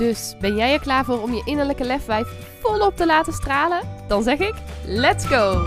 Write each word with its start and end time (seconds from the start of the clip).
Dus 0.00 0.34
ben 0.40 0.56
jij 0.56 0.72
er 0.72 0.80
klaar 0.80 1.04
voor 1.04 1.22
om 1.22 1.34
je 1.34 1.42
innerlijke 1.44 1.84
lefwijf 1.84 2.28
volop 2.60 2.96
te 2.96 3.06
laten 3.06 3.32
stralen? 3.32 3.80
Dan 4.08 4.22
zeg 4.22 4.38
ik: 4.38 4.54
let's 4.84 5.26
go! 5.26 5.66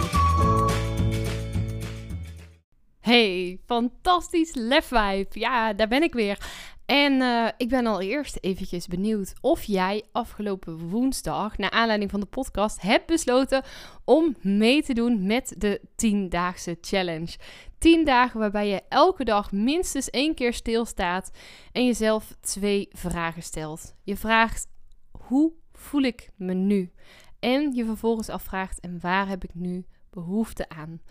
Hey, 3.00 3.60
fantastisch 3.66 4.56
lefwijf. 4.56 5.28
Ja, 5.36 5.74
daar 5.74 5.88
ben 5.88 6.04
ik 6.04 6.14
weer. 6.14 6.38
En 6.86 7.14
uh, 7.14 7.48
ik 7.58 7.70
ben 7.70 7.86
allereerst 7.86 8.38
eventjes 8.42 8.88
benieuwd 8.88 9.34
of 9.42 9.64
jij 9.64 10.04
afgelopen 10.12 10.78
woensdag, 10.78 11.58
naar 11.58 11.72
aanleiding 11.72 12.12
van 12.12 12.20
de 12.20 12.26
podcast, 12.26 12.82
hebt 12.82 13.06
besloten 13.06 13.64
om 14.06 14.36
mee 14.42 14.84
te 14.84 14.94
doen 14.94 15.26
met 15.26 15.56
de 15.58 15.82
10-daagse 16.06 16.78
challenge. 16.82 17.38
10 17.84 18.06
dagen 18.06 18.40
waarbij 18.40 18.68
je 18.68 18.82
elke 18.90 19.24
dag 19.24 19.52
minstens 19.52 20.10
één 20.10 20.36
keer 20.36 20.54
stilstaat 20.54 21.32
en 21.72 21.86
jezelf 21.86 22.36
twee 22.40 22.88
vragen 22.92 23.44
stelt. 23.44 23.96
Je 24.04 24.18
vraagt: 24.18 24.68
hoe 25.12 25.54
voel 25.72 26.02
ik 26.02 26.30
me 26.36 26.54
nu? 26.54 26.92
En 27.40 27.74
je 27.74 27.86
vervolgens 27.86 28.30
afvraagt: 28.30 28.80
en 28.80 29.00
waar 29.02 29.28
heb 29.28 29.44
ik 29.44 29.54
nu 29.54 29.86
behoefte 30.10 30.70
aan? 30.70 31.02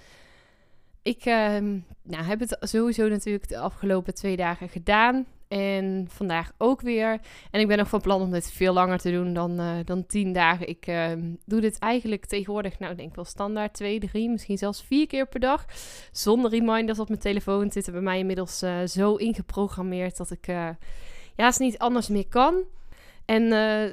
Ik 1.03 1.25
uh, 1.27 1.59
nou, 2.03 2.25
heb 2.25 2.41
het 2.41 2.57
sowieso 2.61 3.09
natuurlijk 3.09 3.49
de 3.49 3.59
afgelopen 3.59 4.15
twee 4.15 4.37
dagen 4.37 4.69
gedaan. 4.69 5.27
En 5.53 6.07
vandaag 6.11 6.53
ook 6.59 6.81
weer. 6.81 7.21
En 7.51 7.61
ik 7.61 7.67
ben 7.67 7.79
nog 7.79 7.89
van 7.89 8.01
plan 8.01 8.21
om 8.21 8.31
dit 8.31 8.53
veel 8.53 8.73
langer 8.73 8.99
te 8.99 9.11
doen 9.11 9.33
dan, 9.33 9.61
uh, 9.61 9.71
dan 9.85 10.07
tien 10.07 10.33
dagen. 10.33 10.69
Ik 10.69 10.87
uh, 10.87 11.13
doe 11.45 11.61
dit 11.61 11.79
eigenlijk 11.79 12.27
tegenwoordig, 12.27 12.79
nou, 12.79 12.93
ik 12.93 12.99
denk 12.99 13.15
wel 13.15 13.25
standaard 13.25 13.75
twee, 13.75 14.01
drie, 14.01 14.29
misschien 14.31 14.59
zelfs 14.59 14.83
vier 14.83 15.07
keer 15.07 15.29
per 15.29 15.41
dag. 15.41 15.65
Zonder 16.13 16.51
reminders 16.51 16.99
op 16.99 17.09
mijn 17.09 17.21
telefoon. 17.21 17.71
Zitten 17.71 17.93
bij 17.93 18.03
mij 18.03 18.19
inmiddels 18.19 18.63
uh, 18.63 18.87
zo 18.87 19.15
ingeprogrammeerd 19.15 20.17
dat 20.17 20.31
ik 20.31 20.47
ja, 20.47 20.77
het 21.37 21.59
niet 21.59 21.79
anders 21.79 22.09
meer 22.09 22.29
kan. 22.29 22.55
En 23.25 23.43
uh, 23.43 23.51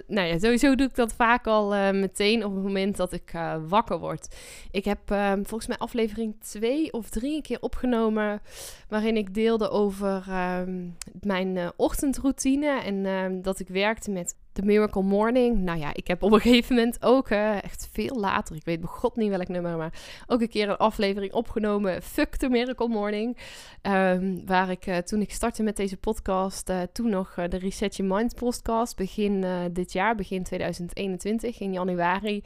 nou 0.07 0.27
ja, 0.27 0.39
sowieso 0.39 0.75
doe 0.75 0.87
ik 0.87 0.95
dat 0.95 1.13
vaak 1.13 1.47
al 1.47 1.75
uh, 1.75 1.91
meteen 1.91 2.45
op 2.45 2.53
het 2.53 2.63
moment 2.63 2.97
dat 2.97 3.13
ik 3.13 3.33
uh, 3.35 3.55
wakker 3.67 3.99
word. 3.99 4.35
Ik 4.71 4.85
heb 4.85 4.99
volgens 5.33 5.67
mij 5.67 5.77
aflevering 5.77 6.35
twee 6.39 6.93
of 6.93 7.09
drie 7.09 7.41
keer 7.41 7.61
opgenomen. 7.61 8.41
Waarin 8.87 9.17
ik 9.17 9.33
deelde 9.33 9.69
over 9.69 10.23
ehm, 10.27 10.87
mijn 11.21 11.71
ochtendroutine. 11.75 12.81
En 12.81 13.05
ehm, 13.05 13.41
dat 13.41 13.59
ik 13.59 13.67
werkte 13.67 14.11
met 14.11 14.35
The 14.59 14.65
Miracle 14.65 15.03
Morning. 15.03 15.57
Nou 15.57 15.79
ja, 15.79 15.93
ik 15.93 16.07
heb 16.07 16.23
op 16.23 16.31
een 16.31 16.39
gegeven 16.39 16.75
moment 16.75 17.03
ook, 17.03 17.29
echt 17.29 17.89
veel 17.91 18.15
later, 18.19 18.55
ik 18.55 18.65
weet 18.65 18.79
bij 18.79 18.89
god 18.89 19.15
niet 19.15 19.29
welk 19.29 19.47
nummer, 19.47 19.77
maar 19.77 19.93
ook 20.27 20.41
een 20.41 20.49
keer 20.49 20.69
een 20.69 20.77
aflevering 20.77 21.33
opgenomen. 21.33 22.01
Fuck 22.01 22.35
The 22.35 22.49
Miracle 22.49 22.87
Morning. 22.87 23.37
Um, 23.81 24.45
waar 24.45 24.69
ik 24.69 25.05
toen 25.05 25.21
ik 25.21 25.31
startte 25.31 25.63
met 25.63 25.75
deze 25.75 25.97
podcast, 25.97 26.71
toen 26.91 27.09
nog 27.09 27.33
de 27.49 27.57
Reset 27.57 27.95
Your 27.95 28.15
Mind 28.15 28.35
podcast, 28.35 28.95
begin 28.95 29.45
dit 29.71 29.91
jaar, 29.91 30.15
begin 30.15 30.43
2021, 30.43 31.59
in 31.59 31.73
januari 31.73 32.43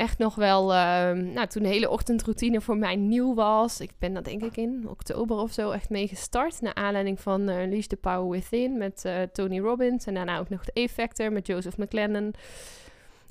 echt 0.00 0.18
nog 0.18 0.34
wel, 0.34 0.62
uh, 0.62 0.76
nou, 1.12 1.46
toen 1.46 1.62
de 1.62 1.68
hele 1.68 1.90
ochtendroutine 1.90 2.60
voor 2.60 2.76
mij 2.76 2.96
nieuw 2.96 3.34
was. 3.34 3.80
Ik 3.80 3.90
ben 3.98 4.12
daar 4.12 4.22
denk 4.22 4.42
ik 4.42 4.56
in 4.56 4.86
oktober 4.88 5.36
of 5.36 5.52
zo 5.52 5.70
echt 5.70 5.90
mee 5.90 6.08
gestart. 6.08 6.60
Naar 6.60 6.74
aanleiding 6.74 7.20
van 7.20 7.48
uh, 7.48 7.62
Unleash 7.62 7.86
the 7.86 7.96
Power 7.96 8.28
Within 8.28 8.78
met 8.78 9.02
uh, 9.06 9.22
Tony 9.32 9.58
Robbins. 9.58 10.06
En 10.06 10.14
daarna 10.14 10.38
ook 10.38 10.48
nog 10.48 10.64
de 10.64 10.82
A-Factor 10.82 11.32
met 11.32 11.46
Joseph 11.46 11.76
McLennan. 11.76 12.32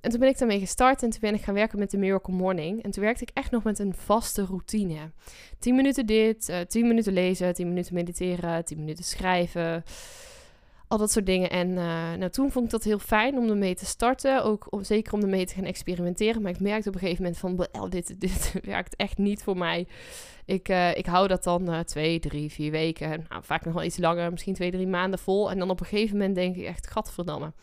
En 0.01 0.09
toen 0.09 0.19
ben 0.19 0.29
ik 0.29 0.37
daarmee 0.37 0.59
gestart 0.59 1.03
en 1.03 1.09
toen 1.09 1.19
ben 1.21 1.33
ik 1.33 1.41
gaan 1.41 1.53
werken 1.53 1.79
met 1.79 1.91
de 1.91 1.97
Miracle 1.97 2.33
Morning. 2.33 2.83
En 2.83 2.91
toen 2.91 3.03
werkte 3.03 3.23
ik 3.23 3.31
echt 3.33 3.51
nog 3.51 3.63
met 3.63 3.79
een 3.79 3.93
vaste 3.93 4.45
routine. 4.45 5.11
10 5.59 5.75
minuten 5.75 6.05
dit, 6.05 6.65
10 6.67 6.87
minuten 6.87 7.13
lezen, 7.13 7.53
10 7.53 7.67
minuten 7.67 7.93
mediteren, 7.93 8.65
10 8.65 8.79
minuten 8.79 9.03
schrijven 9.03 9.83
al 10.89 10.97
dat 10.97 11.11
soort 11.11 11.25
dingen. 11.25 11.49
En 11.49 11.69
uh, 11.69 12.13
nou, 12.13 12.29
toen 12.29 12.51
vond 12.51 12.65
ik 12.65 12.71
dat 12.71 12.83
heel 12.83 12.99
fijn 12.99 13.37
om 13.37 13.49
ermee 13.49 13.75
te 13.75 13.85
starten. 13.85 14.43
Ook 14.43 14.67
om, 14.69 14.83
zeker 14.83 15.13
om 15.13 15.21
ermee 15.21 15.45
te 15.45 15.53
gaan 15.53 15.63
experimenteren. 15.63 16.41
Maar 16.41 16.51
ik 16.51 16.59
merkte 16.59 16.89
op 16.89 16.93
een 16.93 16.99
gegeven 16.99 17.23
moment 17.23 17.39
van... 17.39 17.67
Oh, 17.71 17.89
dit, 17.89 18.15
dit 18.21 18.53
werkt 18.63 18.95
echt 18.95 19.17
niet 19.17 19.43
voor 19.43 19.57
mij. 19.57 19.87
Ik, 20.45 20.69
uh, 20.69 20.97
ik 20.97 21.05
hou 21.05 21.27
dat 21.27 21.43
dan 21.43 21.69
uh, 21.69 21.79
twee, 21.79 22.19
drie, 22.19 22.51
vier 22.51 22.71
weken. 22.71 23.25
Nou, 23.29 23.43
vaak 23.43 23.65
nog 23.65 23.73
wel 23.73 23.83
iets 23.83 23.97
langer. 23.97 24.31
Misschien 24.31 24.53
twee, 24.53 24.71
drie 24.71 24.87
maanden 24.87 25.19
vol. 25.19 25.51
En 25.51 25.59
dan 25.59 25.69
op 25.69 25.79
een 25.79 25.85
gegeven 25.85 26.17
moment 26.17 26.35
denk 26.35 26.55
ik 26.55 26.65
echt... 26.65 26.87
Gadverdamme 26.87 27.53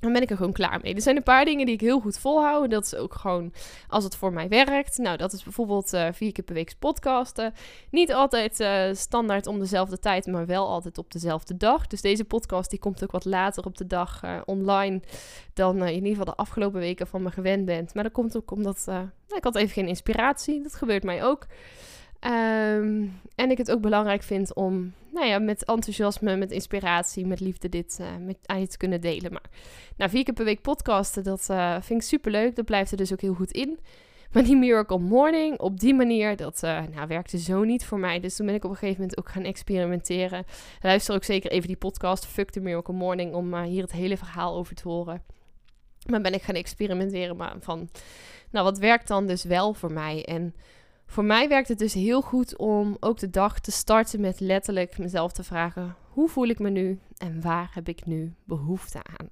dan 0.00 0.12
ben 0.12 0.22
ik 0.22 0.30
er 0.30 0.36
gewoon 0.36 0.52
klaar 0.52 0.80
mee. 0.82 0.94
Er 0.94 1.00
zijn 1.00 1.16
een 1.16 1.22
paar 1.22 1.44
dingen 1.44 1.66
die 1.66 1.74
ik 1.74 1.80
heel 1.80 2.00
goed 2.00 2.18
volhoud. 2.18 2.70
Dat 2.70 2.84
is 2.84 2.94
ook 2.94 3.14
gewoon 3.14 3.52
als 3.88 4.04
het 4.04 4.16
voor 4.16 4.32
mij 4.32 4.48
werkt. 4.48 4.98
Nou, 4.98 5.16
dat 5.16 5.32
is 5.32 5.42
bijvoorbeeld 5.42 5.92
uh, 5.92 6.08
vier 6.12 6.32
keer 6.32 6.44
per 6.44 6.54
week 6.54 6.74
podcasten. 6.78 7.54
Niet 7.90 8.12
altijd 8.12 8.60
uh, 8.60 8.84
standaard 8.92 9.46
om 9.46 9.58
dezelfde 9.58 9.98
tijd, 9.98 10.26
maar 10.26 10.46
wel 10.46 10.68
altijd 10.68 10.98
op 10.98 11.12
dezelfde 11.12 11.56
dag. 11.56 11.86
Dus 11.86 12.00
deze 12.00 12.24
podcast 12.24 12.70
die 12.70 12.78
komt 12.78 13.02
ook 13.02 13.10
wat 13.10 13.24
later 13.24 13.64
op 13.64 13.76
de 13.76 13.86
dag 13.86 14.24
uh, 14.24 14.40
online 14.44 15.00
dan 15.52 15.76
in 15.82 15.94
ieder 15.94 16.08
geval 16.08 16.24
de 16.24 16.34
afgelopen 16.34 16.80
weken 16.80 17.06
van 17.06 17.22
me 17.22 17.30
gewend 17.30 17.64
bent. 17.64 17.94
Maar 17.94 18.04
dat 18.04 18.12
komt 18.12 18.36
ook 18.36 18.50
omdat 18.50 18.82
nou, 18.86 19.08
ik 19.36 19.44
had 19.44 19.56
even 19.56 19.72
geen 19.72 19.88
inspiratie. 19.88 20.62
Dat 20.62 20.74
gebeurt 20.74 21.02
mij 21.02 21.24
ook. 21.24 21.46
Um, 22.20 23.20
en 23.34 23.50
ik 23.50 23.58
het 23.58 23.70
ook 23.70 23.80
belangrijk 23.80 24.22
vind 24.22 24.54
om 24.54 24.92
nou 25.16 25.28
ja, 25.28 25.38
met 25.38 25.64
enthousiasme, 25.64 26.36
met 26.36 26.50
inspiratie, 26.50 27.26
met 27.26 27.40
liefde 27.40 27.68
dit 27.68 27.98
uh, 28.00 28.06
met, 28.20 28.36
aan 28.42 28.60
je 28.60 28.66
te 28.66 28.76
kunnen 28.76 29.00
delen. 29.00 29.32
Maar 29.32 29.50
nou, 29.96 30.10
vier 30.10 30.24
keer 30.24 30.34
per 30.34 30.44
week 30.44 30.62
podcasten, 30.62 31.22
dat 31.24 31.46
uh, 31.50 31.72
vind 31.80 32.02
ik 32.02 32.06
super 32.08 32.30
leuk. 32.30 32.56
Dat 32.56 32.64
blijft 32.64 32.90
er 32.90 32.96
dus 32.96 33.12
ook 33.12 33.20
heel 33.20 33.34
goed 33.34 33.50
in. 33.50 33.78
Maar 34.32 34.44
die 34.44 34.56
Miracle 34.56 34.98
Morning, 34.98 35.58
op 35.58 35.80
die 35.80 35.94
manier, 35.94 36.36
dat 36.36 36.62
uh, 36.64 36.82
nou, 36.94 37.06
werkte 37.08 37.38
zo 37.38 37.64
niet 37.64 37.84
voor 37.84 37.98
mij. 37.98 38.20
Dus 38.20 38.36
toen 38.36 38.46
ben 38.46 38.54
ik 38.54 38.64
op 38.64 38.70
een 38.70 38.76
gegeven 38.76 39.00
moment 39.00 39.18
ook 39.18 39.28
gaan 39.28 39.44
experimenteren. 39.44 40.44
Luister 40.80 41.14
ook 41.14 41.24
zeker 41.24 41.50
even 41.50 41.66
die 41.66 41.76
podcast, 41.76 42.26
Fuck 42.26 42.50
the 42.50 42.60
Miracle 42.60 42.94
Morning, 42.94 43.34
om 43.34 43.62
hier 43.62 43.82
het 43.82 43.92
hele 43.92 44.16
verhaal 44.16 44.56
over 44.56 44.74
te 44.74 44.88
horen. 44.88 45.22
Maar 46.06 46.20
ben 46.20 46.34
ik 46.34 46.42
gaan 46.42 46.54
experimenteren 46.54 47.36
maar 47.36 47.56
van, 47.60 47.88
nou, 48.50 48.64
wat 48.64 48.78
werkt 48.78 49.08
dan 49.08 49.26
dus 49.26 49.44
wel 49.44 49.74
voor 49.74 49.92
mij? 49.92 50.24
En 50.24 50.54
voor 51.06 51.24
mij 51.24 51.48
werkt 51.48 51.68
het 51.68 51.78
dus 51.78 51.94
heel 51.94 52.22
goed 52.22 52.56
om 52.56 52.96
ook 53.00 53.18
de 53.18 53.30
dag 53.30 53.60
te 53.60 53.70
starten 53.70 54.20
met 54.20 54.40
letterlijk 54.40 54.98
mezelf 54.98 55.32
te 55.32 55.44
vragen: 55.44 55.96
hoe 56.10 56.28
voel 56.28 56.46
ik 56.46 56.58
me 56.58 56.70
nu 56.70 56.98
en 57.16 57.40
waar 57.40 57.70
heb 57.74 57.88
ik 57.88 58.06
nu 58.06 58.34
behoefte 58.44 58.98
aan? 59.18 59.28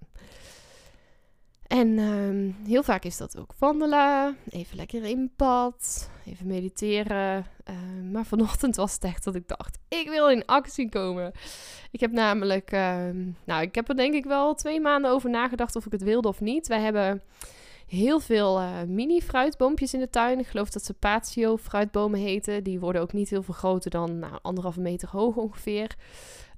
En 1.66 1.98
um, 1.98 2.56
heel 2.66 2.82
vaak 2.82 3.04
is 3.04 3.16
dat 3.16 3.38
ook 3.38 3.54
wandelen, 3.58 4.36
even 4.48 4.76
lekker 4.76 5.04
in 5.04 5.32
pad, 5.36 6.10
even 6.26 6.46
mediteren. 6.46 7.46
Uh, 7.70 8.12
maar 8.12 8.26
vanochtend 8.26 8.76
was 8.76 8.92
het 8.92 9.04
echt 9.04 9.24
dat 9.24 9.34
ik 9.34 9.48
dacht, 9.48 9.78
ik 9.88 10.08
wil 10.08 10.30
in 10.30 10.46
actie 10.46 10.88
komen. 10.88 11.32
Ik 11.90 12.00
heb 12.00 12.12
namelijk, 12.12 12.72
uh, 12.72 13.06
nou 13.44 13.62
ik 13.62 13.74
heb 13.74 13.88
er 13.88 13.96
denk 13.96 14.14
ik 14.14 14.24
wel 14.24 14.54
twee 14.54 14.80
maanden 14.80 15.10
over 15.10 15.30
nagedacht 15.30 15.76
of 15.76 15.86
ik 15.86 15.92
het 15.92 16.02
wilde 16.02 16.28
of 16.28 16.40
niet. 16.40 16.66
Wij 16.66 16.80
hebben 16.80 17.22
heel 17.86 18.20
veel 18.20 18.60
uh, 18.60 18.82
mini 18.82 19.20
fruitboompjes 19.20 19.94
in 19.94 20.00
de 20.00 20.10
tuin. 20.10 20.38
Ik 20.38 20.46
geloof 20.46 20.70
dat 20.70 20.84
ze 20.84 20.94
patio 20.94 21.56
fruitbomen 21.56 22.20
heten. 22.20 22.64
Die 22.64 22.80
worden 22.80 23.02
ook 23.02 23.12
niet 23.12 23.30
heel 23.30 23.42
veel 23.42 23.54
groter 23.54 23.90
dan 23.90 24.18
nou, 24.18 24.38
anderhalve 24.42 24.80
meter 24.80 25.08
hoog 25.08 25.36
ongeveer. 25.36 25.96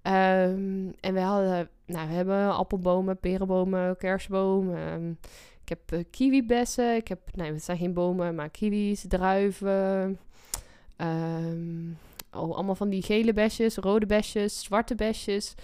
Um, 0.03 0.95
en 1.01 1.15
we 1.15 1.21
hadden, 1.21 1.69
nou, 1.87 2.09
we 2.09 2.15
hebben 2.15 2.55
appelbomen, 2.55 3.19
perenbomen, 3.19 3.97
kerstbomen. 3.97 4.93
Um, 4.93 5.19
ik 5.63 5.69
heb 5.69 5.93
uh, 5.93 6.05
kiwibessen. 6.11 6.97
Ik 6.97 7.09
heb, 7.09 7.21
nee, 7.35 7.53
het 7.53 7.65
zijn 7.65 7.79
geen 7.79 7.93
bomen, 7.93 8.35
maar 8.35 8.51
kiwis, 8.51 9.05
druiven. 9.09 10.19
Um, 10.97 11.99
oh, 12.33 12.55
allemaal 12.55 12.75
van 12.75 12.89
die 12.89 13.03
gele 13.03 13.33
besjes, 13.33 13.77
rode 13.77 14.07
besjes, 14.07 14.63
zwarte 14.63 14.95
besjes 14.95 15.55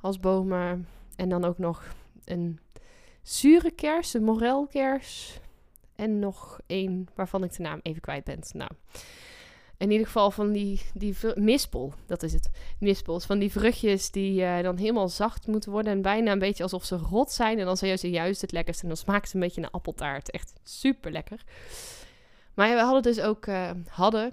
als 0.00 0.18
bomen. 0.18 0.86
En 1.16 1.28
dan 1.28 1.44
ook 1.44 1.58
nog 1.58 1.94
een 2.24 2.58
zure 3.22 3.70
kers, 3.70 4.14
een 4.14 4.24
morelkers 4.24 5.40
en 5.94 6.18
nog 6.18 6.60
één 6.66 7.08
waarvan 7.14 7.44
ik 7.44 7.56
de 7.56 7.62
naam 7.62 7.80
even 7.82 8.00
kwijt 8.00 8.24
ben. 8.24 8.40
Nou, 8.52 8.70
in 9.82 9.90
ieder 9.90 10.06
geval 10.06 10.30
van 10.30 10.52
die, 10.52 10.80
die 10.94 11.16
mispel, 11.34 11.92
dat 12.06 12.22
is 12.22 12.32
het. 12.32 12.50
Mispels, 12.78 13.26
van 13.26 13.38
die 13.38 13.50
vruchtjes 13.50 14.10
die 14.10 14.40
uh, 14.40 14.60
dan 14.60 14.76
helemaal 14.76 15.08
zacht 15.08 15.46
moeten 15.46 15.70
worden 15.70 15.92
en 15.92 16.02
bijna 16.02 16.32
een 16.32 16.38
beetje 16.38 16.62
alsof 16.62 16.84
ze 16.84 16.96
rot 16.96 17.32
zijn. 17.32 17.58
En 17.58 17.64
dan 17.64 17.76
zijn 17.76 17.98
ze 17.98 18.10
juist 18.10 18.40
het 18.40 18.52
lekkerste 18.52 18.82
en 18.82 18.88
dan 18.88 18.96
smaakt 18.96 19.28
ze 19.28 19.34
een 19.34 19.40
beetje 19.40 19.60
naar 19.60 19.70
appeltaart. 19.70 20.30
Echt 20.30 20.52
super 20.62 21.12
lekker. 21.12 21.44
Maar 22.54 22.74
we 22.74 22.80
hadden 22.80 23.02
dus 23.02 23.20
ook, 23.20 23.46
uh, 23.46 23.70
hadden 23.88 24.32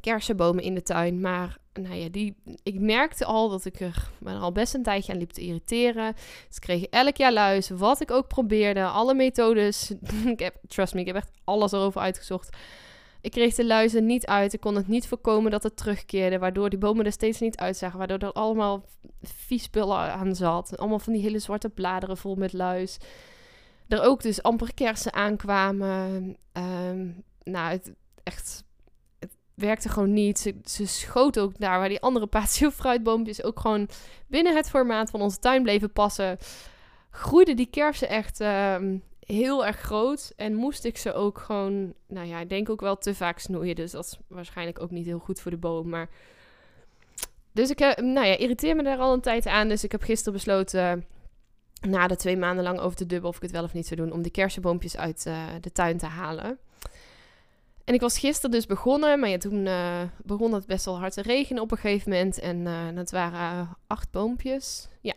kersenbomen 0.00 0.64
in 0.64 0.74
de 0.74 0.82
tuin, 0.82 1.20
maar 1.20 1.58
nou 1.72 1.94
ja, 1.94 2.08
die, 2.08 2.36
ik 2.62 2.80
merkte 2.80 3.24
al 3.24 3.48
dat 3.48 3.64
ik 3.64 3.80
er, 3.80 4.10
me 4.18 4.34
al 4.34 4.52
best 4.52 4.74
een 4.74 4.82
tijdje 4.82 5.12
aan 5.12 5.18
liep 5.18 5.30
te 5.30 5.40
irriteren. 5.40 6.14
Ze 6.48 6.60
kregen 6.60 6.88
elk 6.90 7.16
jaar 7.16 7.32
luis, 7.32 7.70
wat 7.70 8.00
ik 8.00 8.10
ook 8.10 8.28
probeerde, 8.28 8.84
alle 8.84 9.14
methodes. 9.14 9.90
ik 10.34 10.38
heb, 10.38 10.56
trust 10.68 10.94
me, 10.94 11.00
ik 11.00 11.06
heb 11.06 11.16
echt 11.16 11.30
alles 11.44 11.72
erover 11.72 12.00
uitgezocht. 12.00 12.56
Ik 13.20 13.30
kreeg 13.30 13.54
de 13.54 13.66
luizen 13.66 14.06
niet 14.06 14.26
uit. 14.26 14.52
Ik 14.52 14.60
kon 14.60 14.76
het 14.76 14.88
niet 14.88 15.08
voorkomen 15.08 15.50
dat 15.50 15.62
het 15.62 15.76
terugkeerde. 15.76 16.38
Waardoor 16.38 16.70
die 16.70 16.78
bomen 16.78 17.04
er 17.04 17.12
steeds 17.12 17.40
niet 17.40 17.56
uitzagen. 17.56 17.98
Waardoor 17.98 18.18
er 18.18 18.32
allemaal 18.32 18.84
vies 19.22 19.62
spullen 19.62 19.96
aan 19.96 20.34
zat. 20.34 20.78
Allemaal 20.78 20.98
van 20.98 21.12
die 21.12 21.22
hele 21.22 21.38
zwarte 21.38 21.68
bladeren 21.68 22.16
vol 22.16 22.34
met 22.34 22.52
luis. 22.52 22.98
Er 23.88 24.02
ook 24.02 24.22
dus 24.22 24.42
amper 24.42 24.74
kersen 24.74 25.12
aankwamen. 25.12 26.36
Um, 26.52 27.24
nou, 27.42 27.70
het, 27.70 27.92
echt 28.22 28.64
werkte 29.60 29.88
gewoon 29.88 30.12
niet. 30.12 30.38
Ze, 30.38 30.54
ze 30.64 30.86
schoot 30.86 31.38
ook 31.38 31.58
daar 31.58 31.78
waar 31.78 31.88
die 31.88 32.00
andere 32.00 32.26
patio 32.26 32.70
fruitboompjes 32.70 33.42
ook 33.42 33.60
gewoon 33.60 33.88
binnen 34.26 34.56
het 34.56 34.68
formaat 34.68 35.10
van 35.10 35.20
onze 35.20 35.38
tuin 35.38 35.62
bleven 35.62 35.92
passen. 35.92 36.38
Groeiden 37.10 37.56
die 37.56 37.70
kersen 37.70 38.08
echt 38.08 38.40
uh, 38.40 38.76
heel 39.20 39.66
erg 39.66 39.76
groot. 39.76 40.32
En 40.36 40.54
moest 40.54 40.84
ik 40.84 40.96
ze 40.96 41.12
ook 41.12 41.38
gewoon, 41.38 41.94
nou 42.06 42.26
ja, 42.26 42.40
ik 42.40 42.48
denk 42.48 42.70
ook 42.70 42.80
wel 42.80 42.98
te 42.98 43.14
vaak 43.14 43.38
snoeien. 43.38 43.74
Dus 43.74 43.90
dat 43.90 44.04
is 44.04 44.18
waarschijnlijk 44.28 44.80
ook 44.80 44.90
niet 44.90 45.06
heel 45.06 45.18
goed 45.18 45.40
voor 45.40 45.50
de 45.50 45.56
boom. 45.56 45.88
Maar. 45.88 46.08
Dus 47.52 47.70
ik 47.70 47.78
heb, 47.78 48.00
nou 48.00 48.26
ja, 48.26 48.36
irriteer 48.36 48.76
me 48.76 48.82
daar 48.82 48.98
al 48.98 49.12
een 49.12 49.20
tijd 49.20 49.46
aan. 49.46 49.68
Dus 49.68 49.84
ik 49.84 49.92
heb 49.92 50.02
gisteren 50.02 50.32
besloten, 50.32 51.06
na 51.80 52.06
de 52.06 52.16
twee 52.16 52.36
maanden 52.36 52.64
lang 52.64 52.78
over 52.78 52.96
te 52.96 53.06
dubben 53.06 53.28
of 53.28 53.36
ik 53.36 53.42
het 53.42 53.50
wel 53.50 53.64
of 53.64 53.72
niet 53.72 53.86
zou 53.86 54.00
doen, 54.00 54.12
om 54.12 54.22
die 54.22 54.30
kersenboompjes 54.30 54.96
uit 54.96 55.24
uh, 55.26 55.46
de 55.60 55.72
tuin 55.72 55.98
te 55.98 56.06
halen. 56.06 56.58
En 57.90 57.96
ik 57.96 58.02
was 58.02 58.18
gisteren 58.18 58.50
dus 58.50 58.66
begonnen, 58.66 59.20
maar 59.20 59.38
toen 59.38 59.66
uh, 59.66 60.00
begon 60.24 60.52
het 60.52 60.66
best 60.66 60.84
wel 60.84 60.98
hard 60.98 61.12
te 61.12 61.22
regenen 61.22 61.62
op 61.62 61.70
een 61.70 61.78
gegeven 61.78 62.10
moment. 62.10 62.38
En 62.38 62.56
uh, 62.56 62.94
dat 62.94 63.10
waren 63.10 63.76
acht 63.86 64.10
boompjes. 64.10 64.88
Ja. 65.00 65.14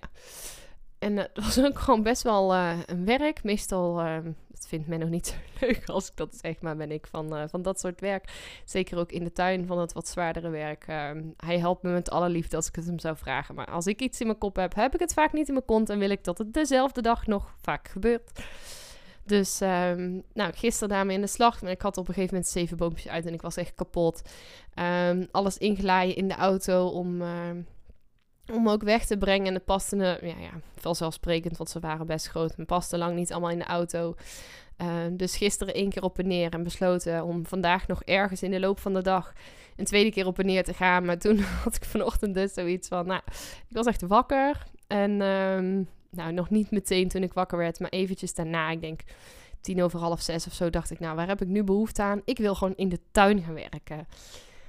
En 0.99 1.17
het 1.17 1.31
was 1.43 1.59
ook 1.63 1.79
gewoon 1.79 2.03
best 2.03 2.21
wel 2.21 2.55
een 2.55 3.05
werk. 3.05 3.43
Meestal, 3.43 3.95
dat 4.47 4.67
vindt 4.67 4.87
men 4.87 4.99
nog 4.99 5.09
niet 5.09 5.27
zo 5.27 5.35
leuk 5.65 5.89
als 5.89 6.07
ik 6.07 6.15
dat 6.15 6.35
zeg, 6.41 6.61
maar 6.61 6.75
ben 6.75 6.91
ik 6.91 7.07
van, 7.07 7.49
van 7.49 7.61
dat 7.61 7.79
soort 7.79 8.01
werk. 8.01 8.31
Zeker 8.65 8.97
ook 8.97 9.11
in 9.11 9.23
de 9.23 9.31
tuin 9.31 9.65
van 9.65 9.79
het 9.79 9.93
wat 9.93 10.07
zwaardere 10.07 10.49
werk. 10.49 10.83
Ehm, 10.87 11.23
hij 11.37 11.59
helpt 11.59 11.83
me 11.83 11.91
met 11.91 12.09
alle 12.09 12.29
liefde 12.29 12.55
als 12.55 12.67
ik 12.67 12.75
het 12.75 12.85
hem 12.85 12.99
zou 12.99 13.17
vragen. 13.17 13.55
Maar 13.55 13.71
als 13.71 13.87
ik 13.87 14.01
iets 14.01 14.19
in 14.19 14.27
mijn 14.27 14.39
kop 14.39 14.55
heb, 14.55 14.75
heb 14.75 14.93
ik 14.93 14.99
het 14.99 15.13
vaak 15.13 15.33
niet 15.33 15.47
in 15.47 15.53
mijn 15.53 15.65
kont. 15.65 15.89
En 15.89 15.99
wil 15.99 16.09
ik 16.09 16.23
dat 16.23 16.37
het 16.37 16.53
dezelfde 16.53 17.01
dag 17.01 17.27
nog 17.27 17.55
vaak 17.61 17.87
gebeurt. 17.87 18.31
Dus 19.25 19.61
um, 19.61 20.23
nou, 20.33 20.53
gisteren 20.53 20.89
daarmee 20.89 21.15
in 21.15 21.21
de 21.21 21.27
slag. 21.27 21.61
Maar 21.61 21.71
ik 21.71 21.81
had 21.81 21.97
op 21.97 22.07
een 22.07 22.13
gegeven 22.13 22.35
moment 22.35 22.53
zeven 22.53 22.77
boompjes 22.77 23.07
uit 23.07 23.25
en 23.25 23.33
ik 23.33 23.41
was 23.41 23.57
echt 23.57 23.75
kapot. 23.75 24.21
Um, 25.09 25.27
alles 25.31 25.57
ingelaaien 25.57 26.15
in 26.15 26.27
de 26.27 26.35
auto 26.35 26.87
om, 26.87 27.21
uh, 27.21 27.49
om 28.53 28.69
ook 28.69 28.83
weg 28.83 29.05
te 29.05 29.17
brengen. 29.17 29.47
En 29.47 29.53
het 29.53 29.65
paste, 29.65 30.19
ja, 30.21 30.35
ja, 30.39 30.51
vanzelfsprekend, 30.75 31.57
want 31.57 31.69
ze 31.69 31.79
waren 31.79 32.05
best 32.05 32.27
groot. 32.27 32.57
Maar 32.57 32.65
paste 32.65 32.97
lang 32.97 33.15
niet 33.15 33.31
allemaal 33.31 33.49
in 33.49 33.59
de 33.59 33.65
auto. 33.65 34.15
Dus 35.11 35.37
gisteren 35.37 35.73
één 35.73 35.89
keer 35.89 36.03
op 36.03 36.19
en 36.19 36.27
neer 36.27 36.53
en 36.53 36.63
besloten 36.63 37.23
om 37.23 37.45
vandaag 37.45 37.87
nog 37.87 38.03
ergens 38.03 38.43
in 38.43 38.51
de 38.51 38.59
loop 38.59 38.79
van 38.79 38.93
de 38.93 39.01
dag 39.01 39.33
een 39.75 39.85
tweede 39.85 40.11
keer 40.11 40.25
op 40.25 40.39
en 40.39 40.45
neer 40.45 40.63
te 40.63 40.73
gaan. 40.73 41.05
Maar 41.05 41.17
toen 41.17 41.39
had 41.63 41.75
ik 41.75 41.83
vanochtend 41.83 42.33
dus 42.33 42.53
zoiets 42.53 42.87
van, 42.87 43.05
nou, 43.05 43.21
ik 43.69 43.75
was 43.75 43.85
echt 43.85 44.01
wakker. 44.01 44.63
En 44.87 45.21
um, 45.21 45.87
nou, 46.15 46.31
nog 46.31 46.49
niet 46.49 46.71
meteen 46.71 47.07
toen 47.07 47.23
ik 47.23 47.33
wakker 47.33 47.57
werd, 47.57 47.79
maar 47.79 47.89
eventjes 47.89 48.33
daarna, 48.33 48.69
ik 48.69 48.81
denk 48.81 49.01
tien 49.61 49.83
over 49.83 49.99
half 49.99 50.21
zes 50.21 50.47
of 50.47 50.53
zo, 50.53 50.69
dacht 50.69 50.91
ik, 50.91 50.99
nou, 50.99 51.15
waar 51.15 51.27
heb 51.27 51.41
ik 51.41 51.47
nu 51.47 51.63
behoefte 51.63 52.01
aan? 52.01 52.21
Ik 52.25 52.37
wil 52.37 52.55
gewoon 52.55 52.75
in 52.75 52.89
de 52.89 52.99
tuin 53.11 53.41
gaan 53.41 53.53
werken. 53.53 54.07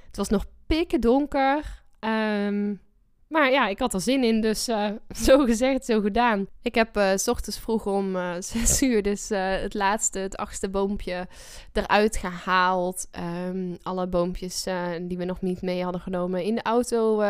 Het 0.07 0.17
was 0.17 0.29
nog 0.29 0.45
pikken 0.67 1.01
donker. 1.01 1.83
Um, 1.99 2.81
maar 3.27 3.51
ja, 3.51 3.67
ik 3.67 3.79
had 3.79 3.93
er 3.93 4.01
zin 4.01 4.23
in, 4.23 4.41
dus 4.41 4.69
uh, 4.69 4.89
zo 5.25 5.45
gezegd, 5.45 5.85
zo 5.85 6.01
gedaan. 6.01 6.47
Ik 6.61 6.75
heb 6.75 6.97
uh, 6.97 7.11
s 7.15 7.27
ochtends 7.27 7.59
vroeg 7.59 7.85
om 7.85 8.15
uh, 8.15 8.33
zes 8.53 8.81
uur 8.81 9.01
dus 9.01 9.29
het 9.29 9.73
laatste, 9.73 10.19
het 10.19 10.37
achtste 10.37 10.69
boompje 10.69 11.27
eruit 11.73 12.17
gehaald. 12.17 13.07
Um, 13.47 13.77
alle 13.81 14.07
boompjes 14.07 14.63
die 15.01 15.17
we 15.17 15.25
nog 15.25 15.41
niet 15.41 15.61
mee 15.61 15.83
hadden 15.83 16.01
genomen 16.01 16.43
in 16.43 16.55
de 16.55 16.63
auto 16.63 17.23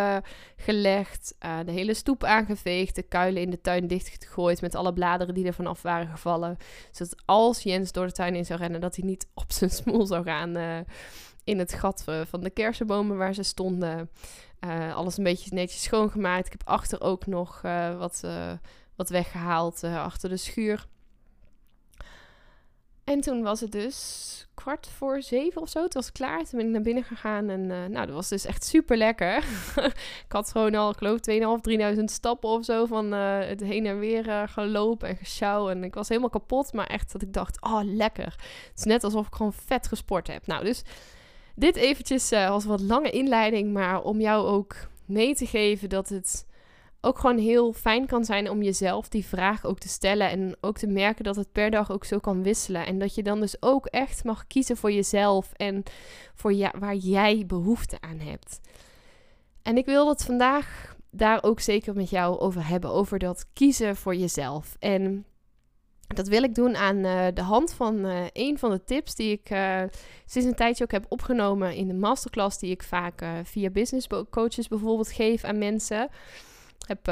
gelegd. 0.58 1.36
de 1.66 1.72
hele 1.72 1.94
stoep 1.94 2.24
aangeveegd, 2.24 2.96
de 2.96 3.04
kuilen 3.04 3.42
in 3.42 3.50
de 3.50 3.62
tuin 3.62 3.88
dichtgegooid 3.88 4.62
met 4.62 4.76
alle 4.76 4.94
bladeren 4.94 5.34
die 5.34 5.46
er 5.46 5.54
vanaf 5.54 5.82
waren 5.82 6.08
gevallen. 6.08 6.58
Zodat 6.92 7.16
als 7.26 7.64
Jens 7.64 7.92
door 7.92 8.06
de 8.06 8.12
tuin 8.12 8.36
in 8.36 8.46
zou 8.46 8.60
rennen, 8.60 8.82
dat 8.82 8.96
hij 8.96 9.06
niet 9.06 9.28
op 9.34 9.52
zijn 9.52 9.70
smoel 9.80 10.06
zou 10.06 10.24
gaan 10.24 10.86
in 11.46 11.60
het 11.60 11.74
gat 11.74 12.04
van 12.30 12.42
de 12.42 12.50
kersenbomen 12.50 13.18
waar 13.18 13.34
ze 13.34 13.44
stonden. 13.44 14.10
Uh, 14.66 14.96
alles 14.96 15.18
een 15.18 15.24
beetje 15.24 15.54
netjes 15.54 15.84
schoongemaakt. 15.84 16.46
Ik 16.46 16.52
heb 16.52 16.68
achter 16.68 17.02
ook 17.02 17.26
nog 17.26 17.62
uh, 17.66 17.98
wat, 17.98 18.24
wat 18.96 19.10
weggehaald 19.10 19.84
achter 19.84 20.30
de 20.30 20.38
schuur. 20.38 20.86
En 23.04 23.22
toen 23.22 23.44
was 23.44 23.60
het 23.60 23.72
dus 23.72 24.48
kwart 24.54 24.88
voor 24.88 25.22
zeven 25.22 25.62
of 25.62 25.70
zo. 25.70 25.84
Het 25.84 25.94
was 25.94 26.12
klaar. 26.12 26.44
Toen 26.44 26.58
ben 26.58 26.66
ik 26.68 26.74
naar 26.74 26.82
binnen 26.82 27.04
gegaan. 27.04 27.50
En 27.50 27.68
nou, 27.68 28.06
dat 28.06 28.10
was 28.10 28.30
dus 28.30 28.46
echt 28.46 28.64
super 28.64 28.98
lekker. 28.98 29.38
ik 30.26 30.32
had 30.32 30.52
gewoon 30.52 30.76
al, 30.76 30.90
ik 30.90 30.98
geloof, 30.98 31.20
2.500, 31.92 31.96
3.000 31.98 32.04
stappen 32.04 32.50
of 32.50 32.66
zo 32.66 32.86
van 32.86 33.12
het 33.12 33.60
heen 33.60 33.86
en 33.86 34.00
weer 34.00 34.50
gelopen 34.50 35.08
en 35.10 35.18
gesjouw. 35.18 35.70
En 35.70 35.84
ik 35.84 35.94
was 35.94 36.10
helemaal 36.10 36.30
kapot. 36.30 36.74
Maar 36.74 36.88
echt 36.88 37.12
dat 37.12 37.22
ik 37.22 37.34
dacht, 37.34 37.62
oh 37.62 37.82
lekker. 37.84 38.36
Het 38.70 38.78
is 38.78 38.84
net 38.84 39.04
alsof 39.04 39.28
ik 39.28 39.36
gewoon 39.36 39.54
vet 39.54 39.88
gesport 39.88 40.28
heb. 40.28 40.48
Nou, 40.48 40.64
dus 40.64 40.84
dit 41.56 41.75
eventjes 41.75 42.31
uh, 42.31 42.50
als 42.50 42.66
wat 42.66 42.81
lange 42.81 43.10
inleiding, 43.10 43.74
maar 43.74 44.02
om 44.02 44.19
jou 44.22 44.48
ook 44.48 44.75
mee 45.06 45.36
te 45.36 45.46
geven 45.46 45.90
dat 45.90 46.10
het 46.10 46.46
ook 47.02 47.19
gewoon 47.19 47.38
heel 47.38 47.74
fijn 47.74 48.06
kan 48.06 48.25
zijn 48.25 48.50
om 48.50 48.62
jezelf 48.62 49.10
die 49.10 49.25
vraag 49.25 49.66
ook 49.66 49.80
te 49.80 49.88
stellen 49.88 50.30
en 50.30 50.56
ook 50.62 50.78
te 50.78 50.88
merken 50.88 51.24
dat 51.24 51.36
het 51.36 51.52
per 51.52 51.72
dag 51.72 51.92
ook 51.92 52.06
zo 52.06 52.19
kan 52.19 52.44
wisselen 52.44 52.86
en 52.86 53.00
dat 53.00 53.16
je 53.16 53.24
dan 53.24 53.40
dus 53.40 53.62
ook 53.62 53.86
echt 53.86 54.24
mag 54.24 54.48
kiezen 54.48 54.78
voor 54.78 54.92
jezelf 54.92 55.52
en 55.54 55.84
voor 56.34 56.54
ja, 56.54 56.74
waar 56.80 56.96
jij 56.96 57.44
behoefte 57.48 57.98
aan 58.01 58.19
hebt. 58.19 58.60
En 59.62 59.78
ik 59.78 59.86
wil 59.86 60.10
het 60.10 60.24
vandaag 60.24 60.96
daar 61.10 61.44
ook 61.44 61.60
zeker 61.60 61.94
met 61.94 62.10
jou 62.10 62.40
over 62.40 62.68
hebben, 62.68 62.90
over 62.90 63.19
dat 63.19 63.46
kiezen 63.54 63.96
voor 63.96 64.16
jezelf. 64.16 64.75
En 64.80 65.25
dat 66.07 66.28
wil 66.28 66.44
ik 66.44 66.56
doen 66.56 66.75
aan 66.75 66.98
uh, 66.98 67.25
de 67.34 67.42
hand 67.42 67.74
van 67.74 68.06
uh, 68.06 68.24
een 68.34 68.60
van 68.60 68.72
de 68.72 68.84
tips 68.84 69.16
die 69.16 69.31
ik 69.31 69.50
uh, 69.50 69.81
sinds 70.25 70.48
een 70.48 70.56
tijdje 70.56 70.84
ook 70.84 70.92
heb 70.92 71.06
opgenomen 71.10 71.75
in 71.75 71.88
de 71.88 71.94
masterclass 71.94 72.60
die 72.60 72.72
ik 72.72 72.84
vaak 72.84 73.25
via 73.44 73.69
business 73.69 74.07
coaches 74.30 74.68
bijvoorbeeld 74.68 75.12
geef 75.12 75.44
aan 75.44 75.58
mensen. 75.58 76.10
Ik 76.88 76.98
heb 77.01 77.03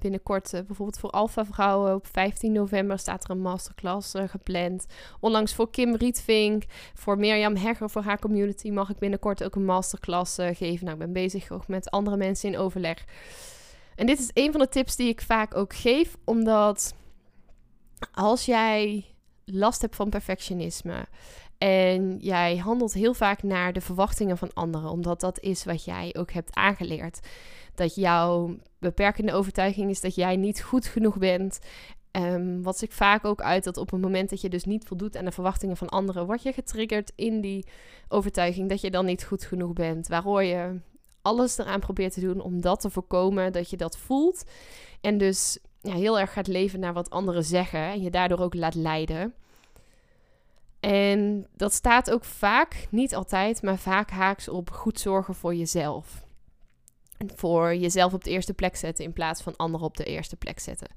binnenkort 0.00 0.50
bijvoorbeeld 0.50 0.98
voor 0.98 1.10
Alpha 1.10 1.44
Vrouwen 1.44 1.94
op 1.94 2.06
15 2.06 2.52
november 2.52 2.98
staat 2.98 3.24
er 3.24 3.30
een 3.30 3.40
masterclass 3.40 4.14
gepland. 4.26 4.86
Onlangs 5.20 5.54
voor 5.54 5.70
Kim 5.70 5.94
Rietvink, 5.94 6.64
voor 6.94 7.18
Mirjam 7.18 7.56
Hegger, 7.56 7.90
voor 7.90 8.02
haar 8.02 8.18
community 8.18 8.70
mag 8.70 8.90
ik 8.90 8.98
binnenkort 8.98 9.44
ook 9.44 9.54
een 9.54 9.64
masterclass 9.64 10.34
geven. 10.34 10.84
Nou, 10.84 10.90
ik 10.90 10.98
ben 10.98 11.12
bezig 11.12 11.50
ook 11.50 11.68
met 11.68 11.90
andere 11.90 12.16
mensen 12.16 12.52
in 12.52 12.58
overleg. 12.58 13.04
En 13.94 14.06
dit 14.06 14.18
is 14.18 14.30
een 14.34 14.52
van 14.52 14.60
de 14.60 14.68
tips 14.68 14.96
die 14.96 15.08
ik 15.08 15.20
vaak 15.20 15.56
ook 15.56 15.74
geef, 15.74 16.16
omdat 16.24 16.94
als 18.12 18.44
jij 18.44 19.04
last 19.44 19.80
hebt 19.80 19.96
van 19.96 20.10
perfectionisme 20.10 21.06
en 21.58 22.18
jij 22.18 22.56
handelt 22.56 22.92
heel 22.92 23.14
vaak 23.14 23.42
naar 23.42 23.72
de 23.72 23.80
verwachtingen 23.80 24.38
van 24.38 24.52
anderen, 24.52 24.90
omdat 24.90 25.20
dat 25.20 25.40
is 25.40 25.64
wat 25.64 25.84
jij 25.84 26.14
ook 26.18 26.32
hebt 26.32 26.54
aangeleerd. 26.54 27.20
Dat 27.74 27.94
jouw 27.94 28.56
beperkende 28.78 29.32
overtuiging 29.32 29.90
is 29.90 30.00
dat 30.00 30.14
jij 30.14 30.36
niet 30.36 30.62
goed 30.62 30.86
genoeg 30.86 31.18
bent. 31.18 31.58
Um, 32.12 32.62
wat 32.62 32.78
zich 32.78 32.92
vaak 32.92 33.24
ook 33.24 33.40
uit 33.40 33.64
dat 33.64 33.76
op 33.76 33.90
het 33.90 34.00
moment 34.00 34.30
dat 34.30 34.40
je 34.40 34.48
dus 34.48 34.64
niet 34.64 34.84
voldoet 34.84 35.16
aan 35.16 35.24
de 35.24 35.32
verwachtingen 35.32 35.76
van 35.76 35.88
anderen, 35.88 36.26
word 36.26 36.42
je 36.42 36.52
getriggerd 36.52 37.12
in 37.14 37.40
die 37.40 37.66
overtuiging 38.08 38.68
dat 38.68 38.80
je 38.80 38.90
dan 38.90 39.04
niet 39.04 39.24
goed 39.24 39.44
genoeg 39.44 39.72
bent. 39.72 40.08
Waardoor 40.08 40.42
je 40.42 40.80
alles 41.22 41.58
eraan 41.58 41.80
probeert 41.80 42.12
te 42.12 42.20
doen 42.20 42.40
om 42.40 42.60
dat 42.60 42.80
te 42.80 42.90
voorkomen, 42.90 43.52
dat 43.52 43.70
je 43.70 43.76
dat 43.76 43.98
voelt. 43.98 44.44
En 45.00 45.18
dus 45.18 45.58
ja, 45.80 45.94
heel 45.94 46.18
erg 46.18 46.32
gaat 46.32 46.46
leven 46.46 46.80
naar 46.80 46.92
wat 46.92 47.10
anderen 47.10 47.44
zeggen 47.44 47.80
en 47.80 48.02
je 48.02 48.10
daardoor 48.10 48.38
ook 48.38 48.54
laat 48.54 48.74
leiden. 48.74 49.34
En 50.80 51.46
dat 51.56 51.72
staat 51.72 52.10
ook 52.10 52.24
vaak, 52.24 52.86
niet 52.90 53.14
altijd, 53.14 53.62
maar 53.62 53.78
vaak 53.78 54.10
haaks 54.10 54.48
op 54.48 54.70
goed 54.70 55.00
zorgen 55.00 55.34
voor 55.34 55.54
jezelf. 55.54 56.22
Voor 57.34 57.74
jezelf 57.74 58.12
op 58.12 58.24
de 58.24 58.30
eerste 58.30 58.54
plek 58.54 58.76
zetten 58.76 59.04
in 59.04 59.12
plaats 59.12 59.42
van 59.42 59.56
anderen 59.56 59.86
op 59.86 59.96
de 59.96 60.04
eerste 60.04 60.36
plek 60.36 60.58
zetten. 60.58 60.88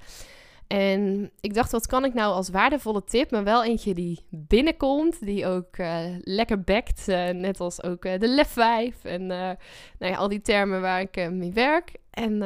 En 0.67 1.31
ik 1.39 1.53
dacht, 1.53 1.71
wat 1.71 1.87
kan 1.87 2.05
ik 2.05 2.13
nou 2.13 2.33
als 2.33 2.49
waardevolle 2.49 3.03
tip, 3.03 3.31
maar 3.31 3.43
wel 3.43 3.63
eentje 3.63 3.93
die 3.93 4.25
binnenkomt, 4.29 5.25
die 5.25 5.47
ook 5.47 5.77
uh, 5.77 6.05
lekker 6.19 6.61
bekt, 6.61 7.07
uh, 7.07 7.29
net 7.29 7.59
als 7.59 7.83
ook 7.83 8.05
uh, 8.05 8.19
de 8.19 8.27
lef 8.27 8.57
en 9.03 9.25
nou 9.27 9.57
ja, 9.97 10.15
al 10.15 10.27
die 10.27 10.41
termen 10.41 10.81
waar 10.81 11.01
ik 11.01 11.31
mee 11.31 11.51
werk. 11.51 11.91
En 12.09 12.41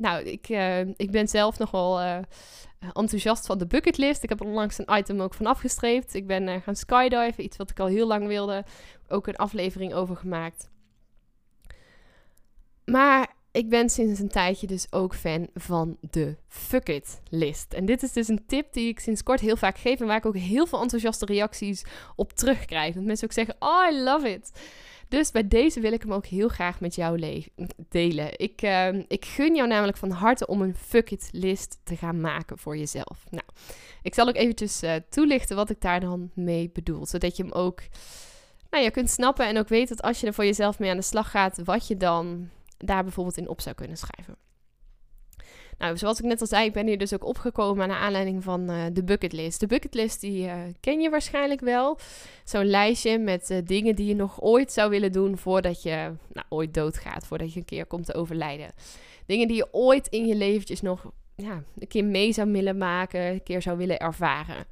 nou, 0.00 0.24
ik, 0.24 0.48
uh, 0.48 0.80
ik 0.80 1.10
ben 1.10 1.28
zelf 1.28 1.58
nogal 1.58 2.00
uh, 2.00 2.18
enthousiast 2.92 3.46
van 3.46 3.58
de 3.58 3.66
bucketlist. 3.66 4.22
Ik 4.22 4.28
heb 4.28 4.40
onlangs 4.40 4.78
een 4.78 4.96
item 4.96 5.20
ook 5.20 5.34
van 5.34 5.46
afgestreept. 5.46 6.14
Ik 6.14 6.26
ben 6.26 6.48
uh, 6.48 6.54
gaan 6.62 6.76
skydiven, 6.76 7.44
iets 7.44 7.56
wat 7.56 7.70
ik 7.70 7.80
al 7.80 7.86
heel 7.86 8.06
lang 8.06 8.26
wilde. 8.26 8.64
Ook 9.08 9.26
een 9.26 9.36
aflevering 9.36 9.94
over 9.94 10.16
gemaakt. 10.16 10.68
Maar 12.84 13.34
ik 13.52 13.68
ben 13.68 13.90
sinds 13.90 14.20
een 14.20 14.28
tijdje 14.28 14.66
dus 14.66 14.86
ook 14.90 15.14
fan 15.14 15.48
van 15.54 15.96
de 16.10 16.36
fuck 16.48 16.88
it 16.88 17.20
list. 17.28 17.72
En 17.72 17.84
dit 17.84 18.02
is 18.02 18.12
dus 18.12 18.28
een 18.28 18.46
tip 18.46 18.72
die 18.72 18.88
ik 18.88 19.00
sinds 19.00 19.22
kort 19.22 19.40
heel 19.40 19.56
vaak 19.56 19.78
geef 19.78 20.00
en 20.00 20.06
waar 20.06 20.16
ik 20.16 20.26
ook 20.26 20.36
heel 20.36 20.66
veel 20.66 20.80
enthousiaste 20.80 21.24
reacties 21.24 21.84
op 22.16 22.32
terugkrijg. 22.32 22.94
Dat 22.94 23.04
mensen 23.04 23.26
ook 23.26 23.32
zeggen, 23.32 23.56
oh 23.58 23.86
I 23.90 24.02
love 24.02 24.30
it. 24.30 24.50
Dus 25.10 25.30
bij 25.30 25.48
deze 25.48 25.80
wil 25.80 25.92
ik 25.92 26.02
hem 26.02 26.12
ook 26.12 26.26
heel 26.26 26.48
graag 26.48 26.80
met 26.80 26.94
jou 26.94 27.42
delen. 27.88 28.38
Ik, 28.38 28.62
uh, 28.62 28.88
ik 28.88 29.24
gun 29.24 29.54
jou 29.54 29.68
namelijk 29.68 29.96
van 29.98 30.10
harte 30.10 30.46
om 30.46 30.62
een 30.62 30.74
fuck 30.74 31.10
it 31.10 31.28
list 31.32 31.80
te 31.84 31.96
gaan 31.96 32.20
maken 32.20 32.58
voor 32.58 32.76
jezelf. 32.76 33.24
Nou, 33.30 33.44
ik 34.02 34.14
zal 34.14 34.28
ook 34.28 34.34
eventjes 34.34 34.82
uh, 34.82 34.94
toelichten 35.08 35.56
wat 35.56 35.70
ik 35.70 35.80
daar 35.80 36.00
dan 36.00 36.30
mee 36.34 36.70
bedoel. 36.72 37.06
Zodat 37.06 37.36
je 37.36 37.42
hem 37.42 37.52
ook 37.52 37.82
nou, 38.70 38.90
kunt 38.90 39.10
snappen 39.10 39.46
en 39.46 39.58
ook 39.58 39.68
weet 39.68 39.88
dat 39.88 40.02
als 40.02 40.20
je 40.20 40.26
er 40.26 40.34
voor 40.34 40.44
jezelf 40.44 40.78
mee 40.78 40.90
aan 40.90 40.96
de 40.96 41.02
slag 41.02 41.30
gaat, 41.30 41.60
wat 41.64 41.86
je 41.86 41.96
dan 41.96 42.48
daar 42.76 43.02
bijvoorbeeld 43.02 43.36
in 43.36 43.48
op 43.48 43.60
zou 43.60 43.74
kunnen 43.74 43.96
schrijven. 43.96 44.36
Nou, 45.80 45.98
zoals 45.98 46.18
ik 46.18 46.24
net 46.24 46.40
al 46.40 46.46
zei, 46.46 46.66
ik 46.66 46.72
ben 46.72 46.86
hier 46.86 46.98
dus 46.98 47.14
ook 47.14 47.24
opgekomen 47.24 47.88
naar 47.88 47.98
aanleiding 47.98 48.42
van 48.42 48.70
uh, 48.70 48.84
de 48.92 49.04
bucketlist. 49.04 49.60
De 49.60 49.66
bucketlist 49.66 50.20
die 50.20 50.46
uh, 50.46 50.54
ken 50.80 51.00
je 51.00 51.10
waarschijnlijk 51.10 51.60
wel. 51.60 51.98
Zo'n 52.44 52.64
lijstje 52.64 53.18
met 53.18 53.50
uh, 53.50 53.58
dingen 53.64 53.94
die 53.94 54.06
je 54.06 54.14
nog 54.14 54.42
ooit 54.42 54.72
zou 54.72 54.90
willen 54.90 55.12
doen 55.12 55.38
voordat 55.38 55.82
je 55.82 56.12
nou, 56.32 56.46
ooit 56.48 56.74
doodgaat, 56.74 57.26
voordat 57.26 57.52
je 57.52 57.58
een 57.58 57.64
keer 57.64 57.86
komt 57.86 58.06
te 58.06 58.14
overlijden. 58.14 58.70
Dingen 59.26 59.48
die 59.48 59.56
je 59.56 59.68
ooit 59.72 60.06
in 60.06 60.26
je 60.26 60.34
leventjes 60.34 60.80
nog 60.80 61.12
ja, 61.36 61.62
een 61.78 61.88
keer 61.88 62.04
mee 62.04 62.32
zou 62.32 62.52
willen 62.52 62.78
maken, 62.78 63.20
een 63.20 63.42
keer 63.42 63.62
zou 63.62 63.76
willen 63.76 63.98
ervaren. 63.98 64.64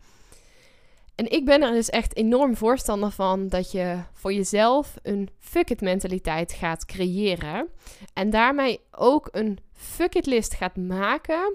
En 1.19 1.31
ik 1.31 1.45
ben 1.45 1.63
er 1.63 1.73
dus 1.73 1.91
echt 1.91 2.17
enorm 2.17 2.57
voorstander 2.57 3.11
van 3.11 3.49
dat 3.49 3.73
je 3.73 3.99
voor 4.13 4.33
jezelf 4.33 4.95
een 5.03 5.29
fuck 5.39 5.71
it 5.71 5.81
mentaliteit 5.81 6.53
gaat 6.53 6.85
creëren. 6.85 7.69
En 8.13 8.31
daarmee 8.31 8.81
ook 8.91 9.29
een 9.31 9.59
fuck 9.73 10.15
it 10.15 10.27
list 10.27 10.55
gaat 10.55 10.77
maken 10.77 11.55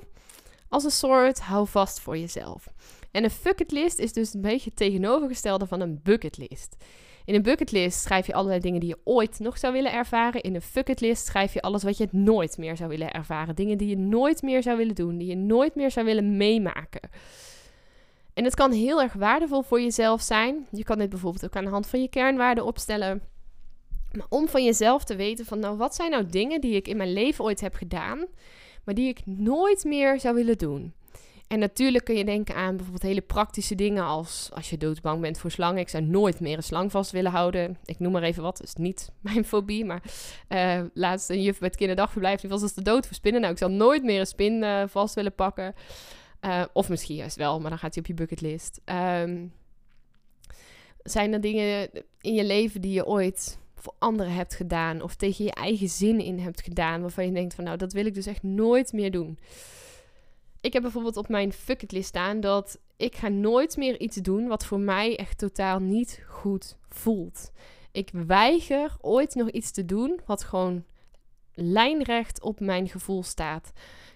als 0.70 0.84
een 0.84 0.91
soort 0.91 1.39
houvast 1.39 2.00
voor 2.00 2.17
jezelf. 2.17 2.67
En 3.12 3.24
een 3.24 3.29
fuck 3.29 3.60
it 3.60 3.72
list 3.72 4.00
is 4.00 4.13
dus 4.13 4.34
een 4.34 4.41
beetje 4.41 4.70
het 4.70 4.75
tegenovergestelde 4.75 5.67
van 5.67 5.82
een 5.82 6.00
bucket 6.03 6.38
list. 6.38 6.75
In 7.25 7.36
een 7.36 7.41
bucketlist 7.41 8.01
schrijf 8.01 8.27
je 8.27 8.34
allerlei 8.34 8.60
dingen 8.60 8.79
die 8.79 8.89
je 8.89 9.00
ooit 9.03 9.39
nog 9.39 9.58
zou 9.58 9.74
willen 9.74 9.93
ervaren. 9.93 10.41
In 10.41 10.55
een 10.55 10.62
fuck 10.62 11.00
list 11.00 11.25
schrijf 11.25 11.53
je 11.53 11.62
alles 11.62 11.84
wat 11.84 11.98
je 11.98 12.08
nooit 12.12 12.58
meer 12.58 12.77
zou 12.77 12.89
willen 12.89 13.12
ervaren. 13.12 13.55
Dingen 13.55 13.77
die 13.77 13.89
je 13.89 13.98
nooit 13.98 14.41
meer 14.41 14.63
zou 14.63 14.77
willen 14.77 14.96
doen, 14.96 15.17
die 15.17 15.27
je 15.27 15.36
nooit 15.36 15.75
meer 15.75 15.91
zou 15.91 16.05
willen 16.05 16.38
meemaken. 16.38 17.10
En 18.34 18.44
het 18.44 18.56
kan 18.56 18.72
heel 18.72 19.02
erg 19.02 19.13
waardevol 19.13 19.62
voor 19.62 19.82
jezelf 19.82 20.22
zijn. 20.22 20.68
Je 20.72 20.84
kan 20.84 20.98
dit 20.98 21.10
bijvoorbeeld 21.10 21.46
ook 21.46 21.56
aan 21.56 21.63
de 21.63 21.70
hand 21.70 21.88
van 21.88 22.02
je 22.02 22.10
kernwaarden 22.10 22.66
opstellen. 22.66 23.22
Maar 24.12 24.25
om 24.30 24.48
van 24.48 24.63
jezelf 24.63 25.04
te 25.04 25.16
weten 25.16 25.46
van 25.46 25.60
nou, 25.60 25.78
wat 25.78 25.96
zijn 25.96 26.12
nou 26.12 26.25
dingen 26.25 26.62
die 26.62 26.75
ik 26.75 26.88
in 26.88 26.98
mijn 26.98 27.13
leven 27.13 27.44
ooit 27.44 27.62
heb 27.62 27.75
gedaan, 27.75 28.25
maar 28.84 28.96
die 28.96 29.08
ik 29.08 29.22
nooit 29.25 29.84
meer 29.84 30.20
zou 30.20 30.36
willen 30.36 30.58
doen. 30.58 30.94
En 31.48 31.60
natuurlijk 31.60 32.06
kun 32.06 32.16
je 32.16 32.25
denken 32.25 32.56
aan 32.56 32.75
bijvoorbeeld 32.75 33.04
hele 33.04 33.22
praktische 33.22 33.75
dingen 33.75 34.04
als 34.04 34.50
als 34.54 34.70
je 34.70 34.78
doodsbang 34.78 35.22
bent 35.22 35.38
voor 35.38 35.52
slangen. 35.52 35.80
Ik 35.80 35.90
zou 35.90 36.04
nooit 36.04 36.40
meer 36.40 36.58
een 36.58 36.63
slang 36.63 36.92
vast 36.92 37.12
willen 37.12 37.32
houden. 37.32 37.78
Ik 37.86 38.00
noem 38.00 38.12
maar 38.12 38.24
even 38.24 38.44
wat, 38.44 38.58
dat 38.58 38.68
is 38.68 38.74
niet 38.74 39.12
mijn 39.22 39.46
fobie. 39.46 39.86
Maar 39.86 40.04
uh, 40.50 40.82
laatst 40.94 41.30
een 41.30 41.42
juf 41.42 41.60
bij 41.60 41.68
het 41.68 41.78
kinderdagverblijf, 41.78 42.42
die 42.42 42.50
was 42.50 42.62
als 42.62 42.74
de 42.74 42.82
dood 42.82 43.06
voor 43.06 43.16
spinnen. 43.16 43.42
Nou, 43.42 43.54
ik 43.54 43.60
zal 43.60 43.70
nooit 43.70 44.04
meer 44.04 44.20
een 44.20 44.28
spin 44.28 44.54
uh, 44.54 44.84
vast 44.88 45.16
willen 45.16 45.36
pakken. 45.36 45.75
Uh, 46.46 46.64
of 46.74 46.90
misschien 46.90 47.16
juist 47.16 47.36
wel, 47.36 47.60
maar 47.60 47.70
dan 47.70 47.80
gaat 47.80 47.94
hij 47.94 48.04
op 48.04 48.10
je 48.10 48.14
bucketlist. 48.14 48.82
Um, 48.86 49.54
zijn 51.04 51.34
er 51.34 51.42
dingen 51.42 51.90
in 52.22 52.34
je 52.34 52.44
leven 52.44 52.82
die 52.82 52.94
je 52.94 53.06
ooit 53.06 53.60
voor 53.76 53.94
anderen 54.00 54.34
hebt 54.34 54.54
gedaan 54.54 55.02
of 55.02 55.16
tegen 55.16 55.46
je 55.46 55.52
eigen 55.52 55.90
zin 55.90 56.20
in 56.20 56.40
hebt 56.40 56.62
gedaan, 56.62 57.02
waarvan 57.02 57.26
je 57.26 57.32
denkt 57.32 57.54
van 57.54 57.64
nou, 57.64 57.78
dat 57.78 57.94
wil 57.94 58.06
ik 58.06 58.14
dus 58.14 58.26
echt 58.26 58.44
nooit 58.44 58.94
meer 58.94 59.12
doen. 59.12 59.40
Ik 60.62 60.74
heb 60.74 60.82
bijvoorbeeld 60.82 61.18
op 61.18 61.28
mijn 61.28 61.54
list 61.88 62.08
staan 62.08 62.40
dat 62.40 62.80
ik 62.98 63.16
ga 63.16 63.28
nooit 63.28 63.78
meer 63.78 64.00
iets 64.00 64.16
doen 64.16 64.48
wat 64.48 64.66
voor 64.66 64.80
mij 64.80 65.18
echt 65.18 65.38
totaal 65.38 65.80
niet 65.80 66.24
goed 66.28 66.78
voelt. 66.90 67.52
Ik 67.92 68.10
weiger 68.12 68.98
ooit 69.02 69.36
nog 69.36 69.50
iets 69.50 69.72
te 69.72 69.86
doen 69.86 70.20
wat 70.26 70.44
gewoon 70.44 70.84
lijnrecht 71.54 72.42
op 72.42 72.60
mijn 72.60 72.90
gevoel 72.90 73.24
staat. 73.24 73.72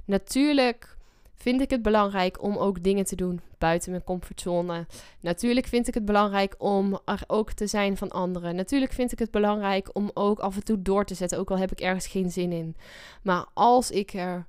Natuurlijk 0.05 0.96
vind 1.37 1.61
ik 1.61 1.69
het 1.69 1.81
belangrijk 1.81 2.43
om 2.43 2.57
ook 2.57 2.83
dingen 2.83 3.05
te 3.05 3.15
doen 3.15 3.41
buiten 3.57 3.91
mijn 3.91 4.03
comfortzone. 4.03 4.85
Natuurlijk 5.21 5.67
vind 5.67 5.87
ik 5.87 5.93
het 5.93 6.05
belangrijk 6.05 6.55
om 6.57 6.99
er 7.05 7.23
ook 7.27 7.51
te 7.51 7.67
zijn 7.67 7.97
van 7.97 8.09
anderen. 8.09 8.55
Natuurlijk 8.55 8.93
vind 8.93 9.11
ik 9.11 9.19
het 9.19 9.31
belangrijk 9.31 9.89
om 9.93 10.11
ook 10.13 10.39
af 10.39 10.55
en 10.55 10.63
toe 10.63 10.81
door 10.81 11.05
te 11.05 11.13
zetten, 11.13 11.39
ook 11.39 11.51
al 11.51 11.57
heb 11.57 11.71
ik 11.71 11.79
ergens 11.79 12.07
geen 12.07 12.31
zin 12.31 12.51
in. 12.51 12.75
Maar 13.23 13.45
als 13.53 13.91
ik 13.91 14.13
er 14.13 14.47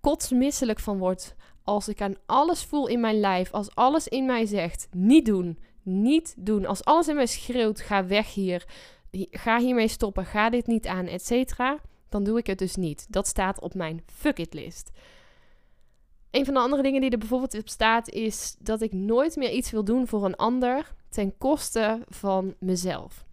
kotsmisselijk 0.00 0.80
van 0.80 0.98
word, 0.98 1.34
als 1.62 1.88
ik 1.88 2.00
aan 2.00 2.16
alles 2.26 2.64
voel 2.64 2.86
in 2.86 3.00
mijn 3.00 3.20
lijf, 3.20 3.52
als 3.52 3.74
alles 3.74 4.08
in 4.08 4.26
mij 4.26 4.46
zegt: 4.46 4.88
niet 4.90 5.26
doen, 5.26 5.58
niet 5.82 6.34
doen. 6.38 6.66
Als 6.66 6.84
alles 6.84 7.08
in 7.08 7.14
mij 7.14 7.26
schreeuwt: 7.26 7.80
ga 7.80 8.06
weg 8.06 8.34
hier, 8.34 8.64
ga 9.30 9.58
hiermee 9.58 9.88
stoppen, 9.88 10.26
ga 10.26 10.50
dit 10.50 10.66
niet 10.66 10.86
aan, 10.86 11.06
et 11.06 11.26
cetera. 11.26 11.78
Dan 12.08 12.24
doe 12.24 12.38
ik 12.38 12.46
het 12.46 12.58
dus 12.58 12.76
niet. 12.76 13.06
Dat 13.08 13.26
staat 13.26 13.60
op 13.60 13.74
mijn 13.74 14.02
fuck 14.06 14.38
it 14.38 14.54
list. 14.54 14.90
Een 16.34 16.44
van 16.44 16.54
de 16.54 16.60
andere 16.60 16.82
dingen 16.82 17.00
die 17.00 17.10
er 17.10 17.18
bijvoorbeeld 17.18 17.58
op 17.58 17.68
staat 17.68 18.08
is 18.08 18.56
dat 18.58 18.80
ik 18.80 18.92
nooit 18.92 19.36
meer 19.36 19.50
iets 19.50 19.70
wil 19.70 19.84
doen 19.84 20.06
voor 20.06 20.24
een 20.24 20.36
ander 20.36 20.94
ten 21.08 21.38
koste 21.38 22.00
van 22.08 22.54
mezelf. 22.58 23.24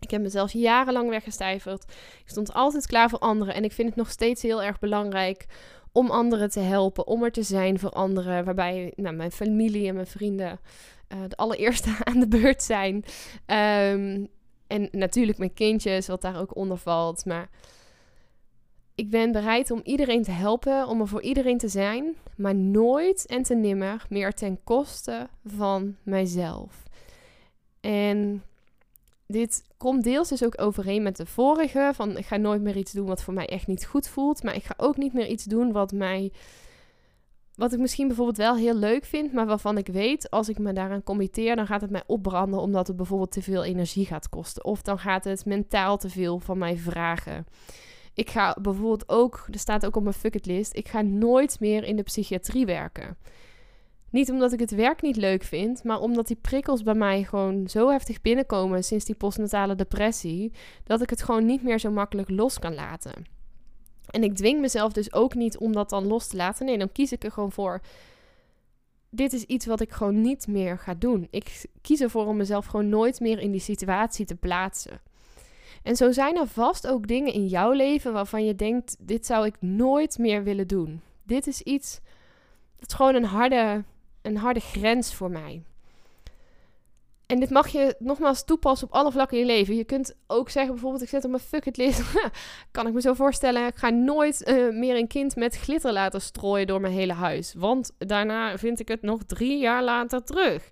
Ik 0.00 0.10
heb 0.10 0.22
mezelf 0.22 0.52
jarenlang 0.52 1.08
weggestijverd. 1.08 1.82
Ik 2.24 2.30
stond 2.30 2.52
altijd 2.52 2.86
klaar 2.86 3.08
voor 3.08 3.18
anderen 3.18 3.54
en 3.54 3.64
ik 3.64 3.72
vind 3.72 3.88
het 3.88 3.96
nog 3.96 4.10
steeds 4.10 4.42
heel 4.42 4.62
erg 4.62 4.78
belangrijk 4.78 5.46
om 5.92 6.10
anderen 6.10 6.50
te 6.50 6.60
helpen, 6.60 7.06
om 7.06 7.22
er 7.22 7.32
te 7.32 7.42
zijn 7.42 7.78
voor 7.78 7.90
anderen. 7.90 8.44
Waarbij 8.44 8.92
nou, 8.96 9.16
mijn 9.16 9.32
familie 9.32 9.88
en 9.88 9.94
mijn 9.94 10.06
vrienden 10.06 10.60
uh, 11.08 11.18
de 11.28 11.36
allereerste 11.36 11.96
aan 12.04 12.20
de 12.20 12.28
beurt 12.28 12.62
zijn. 12.62 12.94
Um, 13.46 14.28
en 14.66 14.88
natuurlijk 14.90 15.38
mijn 15.38 15.54
kindjes, 15.54 16.06
wat 16.06 16.22
daar 16.22 16.40
ook 16.40 16.56
onder 16.56 16.78
valt. 16.78 17.24
Maar 17.24 17.48
ik 18.94 19.10
ben 19.10 19.32
bereid 19.32 19.70
om 19.70 19.80
iedereen 19.84 20.22
te 20.22 20.30
helpen, 20.30 20.86
om 20.86 21.00
er 21.00 21.08
voor 21.08 21.22
iedereen 21.22 21.58
te 21.58 21.68
zijn, 21.68 22.14
maar 22.36 22.54
nooit 22.54 23.26
en 23.26 23.42
te 23.42 23.54
nimmer 23.54 24.06
meer 24.08 24.32
ten 24.32 24.58
koste 24.64 25.28
van 25.44 25.96
mijzelf. 26.02 26.82
En 27.80 28.42
dit 29.26 29.64
komt 29.76 30.04
deels 30.04 30.28
dus 30.28 30.44
ook 30.44 30.60
overeen 30.60 31.02
met 31.02 31.16
de 31.16 31.26
vorige, 31.26 31.90
van 31.94 32.16
ik 32.16 32.26
ga 32.26 32.36
nooit 32.36 32.62
meer 32.62 32.76
iets 32.76 32.92
doen 32.92 33.06
wat 33.06 33.22
voor 33.22 33.34
mij 33.34 33.46
echt 33.46 33.66
niet 33.66 33.86
goed 33.86 34.08
voelt, 34.08 34.42
maar 34.42 34.54
ik 34.54 34.64
ga 34.64 34.74
ook 34.76 34.96
niet 34.96 35.12
meer 35.12 35.26
iets 35.26 35.44
doen 35.44 35.72
wat 35.72 35.92
mij 35.92 36.32
wat 37.54 37.72
ik 37.72 37.78
misschien 37.78 38.06
bijvoorbeeld 38.06 38.36
wel 38.36 38.56
heel 38.56 38.74
leuk 38.74 39.04
vind, 39.04 39.32
maar 39.32 39.46
waarvan 39.46 39.78
ik 39.78 39.86
weet, 39.86 40.30
als 40.30 40.48
ik 40.48 40.58
me 40.58 40.72
daaraan 40.72 41.02
committeer, 41.02 41.56
dan 41.56 41.66
gaat 41.66 41.80
het 41.80 41.90
mij 41.90 42.02
opbranden 42.06 42.60
omdat 42.60 42.86
het 42.86 42.96
bijvoorbeeld 42.96 43.32
te 43.32 43.42
veel 43.42 43.64
energie 43.64 44.06
gaat 44.06 44.28
kosten. 44.28 44.64
Of 44.64 44.82
dan 44.82 44.98
gaat 44.98 45.24
het 45.24 45.44
mentaal 45.44 45.98
te 45.98 46.08
veel 46.08 46.38
van 46.38 46.58
mij 46.58 46.76
vragen. 46.76 47.46
Ik 48.14 48.30
ga 48.30 48.56
bijvoorbeeld 48.62 49.08
ook, 49.08 49.46
er 49.52 49.58
staat 49.58 49.86
ook 49.86 49.96
op 49.96 50.02
mijn 50.02 50.14
fuck 50.14 50.46
list, 50.46 50.76
ik 50.76 50.88
ga 50.88 51.02
nooit 51.02 51.60
meer 51.60 51.84
in 51.84 51.96
de 51.96 52.02
psychiatrie 52.02 52.66
werken. 52.66 53.16
Niet 54.10 54.30
omdat 54.30 54.52
ik 54.52 54.60
het 54.60 54.70
werk 54.70 55.02
niet 55.02 55.16
leuk 55.16 55.42
vind, 55.42 55.84
maar 55.84 56.00
omdat 56.00 56.26
die 56.26 56.36
prikkels 56.40 56.82
bij 56.82 56.94
mij 56.94 57.24
gewoon 57.24 57.68
zo 57.68 57.90
heftig 57.90 58.22
binnenkomen 58.22 58.84
sinds 58.84 59.04
die 59.04 59.14
postnatale 59.14 59.74
depressie, 59.74 60.52
dat 60.84 61.02
ik 61.02 61.10
het 61.10 61.22
gewoon 61.22 61.46
niet 61.46 61.62
meer 61.62 61.78
zo 61.78 61.90
makkelijk 61.90 62.30
los 62.30 62.58
kan 62.58 62.74
laten. 62.74 63.24
En 64.10 64.22
ik 64.22 64.34
dwing 64.34 64.60
mezelf 64.60 64.92
dus 64.92 65.12
ook 65.12 65.34
niet 65.34 65.58
om 65.58 65.72
dat 65.72 65.90
dan 65.90 66.06
los 66.06 66.26
te 66.26 66.36
laten. 66.36 66.66
Nee, 66.66 66.78
dan 66.78 66.92
kies 66.92 67.12
ik 67.12 67.24
er 67.24 67.30
gewoon 67.30 67.52
voor. 67.52 67.80
Dit 69.10 69.32
is 69.32 69.44
iets 69.44 69.66
wat 69.66 69.80
ik 69.80 69.92
gewoon 69.92 70.20
niet 70.20 70.46
meer 70.46 70.78
ga 70.78 70.94
doen. 70.94 71.28
Ik 71.30 71.64
kies 71.80 72.00
ervoor 72.00 72.26
om 72.26 72.36
mezelf 72.36 72.66
gewoon 72.66 72.88
nooit 72.88 73.20
meer 73.20 73.38
in 73.38 73.50
die 73.50 73.60
situatie 73.60 74.26
te 74.26 74.36
plaatsen. 74.36 75.00
En 75.84 75.96
zo 75.96 76.12
zijn 76.12 76.36
er 76.36 76.46
vast 76.46 76.86
ook 76.86 77.06
dingen 77.06 77.32
in 77.32 77.46
jouw 77.46 77.72
leven 77.72 78.12
waarvan 78.12 78.44
je 78.44 78.54
denkt: 78.54 78.96
dit 78.98 79.26
zou 79.26 79.46
ik 79.46 79.56
nooit 79.60 80.18
meer 80.18 80.42
willen 80.42 80.66
doen. 80.66 81.00
Dit 81.22 81.46
is 81.46 81.60
iets, 81.60 82.00
dat 82.78 82.88
is 82.88 82.94
gewoon 82.94 83.14
een 83.14 83.24
harde, 83.24 83.84
een 84.22 84.36
harde 84.36 84.60
grens 84.60 85.14
voor 85.14 85.30
mij. 85.30 85.62
En 87.26 87.40
dit 87.40 87.50
mag 87.50 87.68
je 87.68 87.94
nogmaals 87.98 88.44
toepassen 88.44 88.86
op 88.86 88.94
alle 88.94 89.12
vlakken 89.12 89.38
in 89.38 89.46
je 89.46 89.52
leven. 89.52 89.76
Je 89.76 89.84
kunt 89.84 90.16
ook 90.26 90.50
zeggen, 90.50 90.72
bijvoorbeeld, 90.72 91.02
ik 91.02 91.08
zet 91.08 91.24
op 91.24 91.30
mijn 91.30 91.42
fuck 91.42 91.76
list. 91.76 92.02
kan 92.70 92.86
ik 92.86 92.92
me 92.92 93.00
zo 93.00 93.14
voorstellen, 93.14 93.66
ik 93.66 93.76
ga 93.76 93.88
nooit 93.90 94.48
uh, 94.48 94.78
meer 94.78 94.96
een 94.96 95.06
kind 95.06 95.36
met 95.36 95.56
glitter 95.56 95.92
laten 95.92 96.20
strooien 96.20 96.66
door 96.66 96.80
mijn 96.80 96.92
hele 96.92 97.12
huis. 97.12 97.54
Want 97.56 97.90
daarna 97.98 98.58
vind 98.58 98.80
ik 98.80 98.88
het 98.88 99.02
nog 99.02 99.22
drie 99.26 99.58
jaar 99.58 99.82
later 99.82 100.24
terug. 100.24 100.70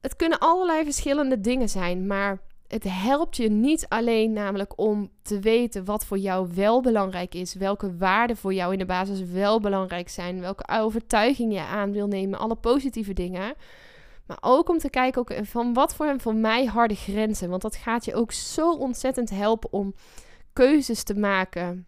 Het 0.00 0.16
kunnen 0.16 0.38
allerlei 0.38 0.84
verschillende 0.84 1.40
dingen 1.40 1.68
zijn, 1.68 2.06
maar 2.06 2.40
het 2.68 2.84
helpt 2.84 3.36
je 3.36 3.50
niet 3.50 3.88
alleen 3.88 4.32
namelijk 4.32 4.78
om 4.78 5.10
te 5.22 5.40
weten 5.40 5.84
wat 5.84 6.04
voor 6.04 6.18
jou 6.18 6.48
wel 6.54 6.80
belangrijk 6.80 7.34
is, 7.34 7.54
welke 7.54 7.96
waarden 7.96 8.36
voor 8.36 8.54
jou 8.54 8.72
in 8.72 8.78
de 8.78 8.86
basis 8.86 9.20
wel 9.24 9.60
belangrijk 9.60 10.08
zijn, 10.08 10.40
welke 10.40 10.68
overtuiging 10.68 11.52
je 11.52 11.60
aan 11.60 11.92
wil 11.92 12.06
nemen, 12.06 12.38
alle 12.38 12.56
positieve 12.56 13.12
dingen. 13.12 13.54
Maar 14.26 14.38
ook 14.40 14.68
om 14.68 14.78
te 14.78 14.90
kijken 14.90 15.20
ook 15.20 15.46
van 15.46 15.72
wat 15.72 15.94
voor, 15.94 16.14
voor 16.20 16.34
mij 16.34 16.64
harde 16.64 16.94
grenzen. 16.94 17.50
Want 17.50 17.62
dat 17.62 17.76
gaat 17.76 18.04
je 18.04 18.14
ook 18.14 18.32
zo 18.32 18.72
ontzettend 18.72 19.30
helpen 19.30 19.72
om 19.72 19.94
keuzes 20.52 21.02
te 21.02 21.14
maken 21.14 21.86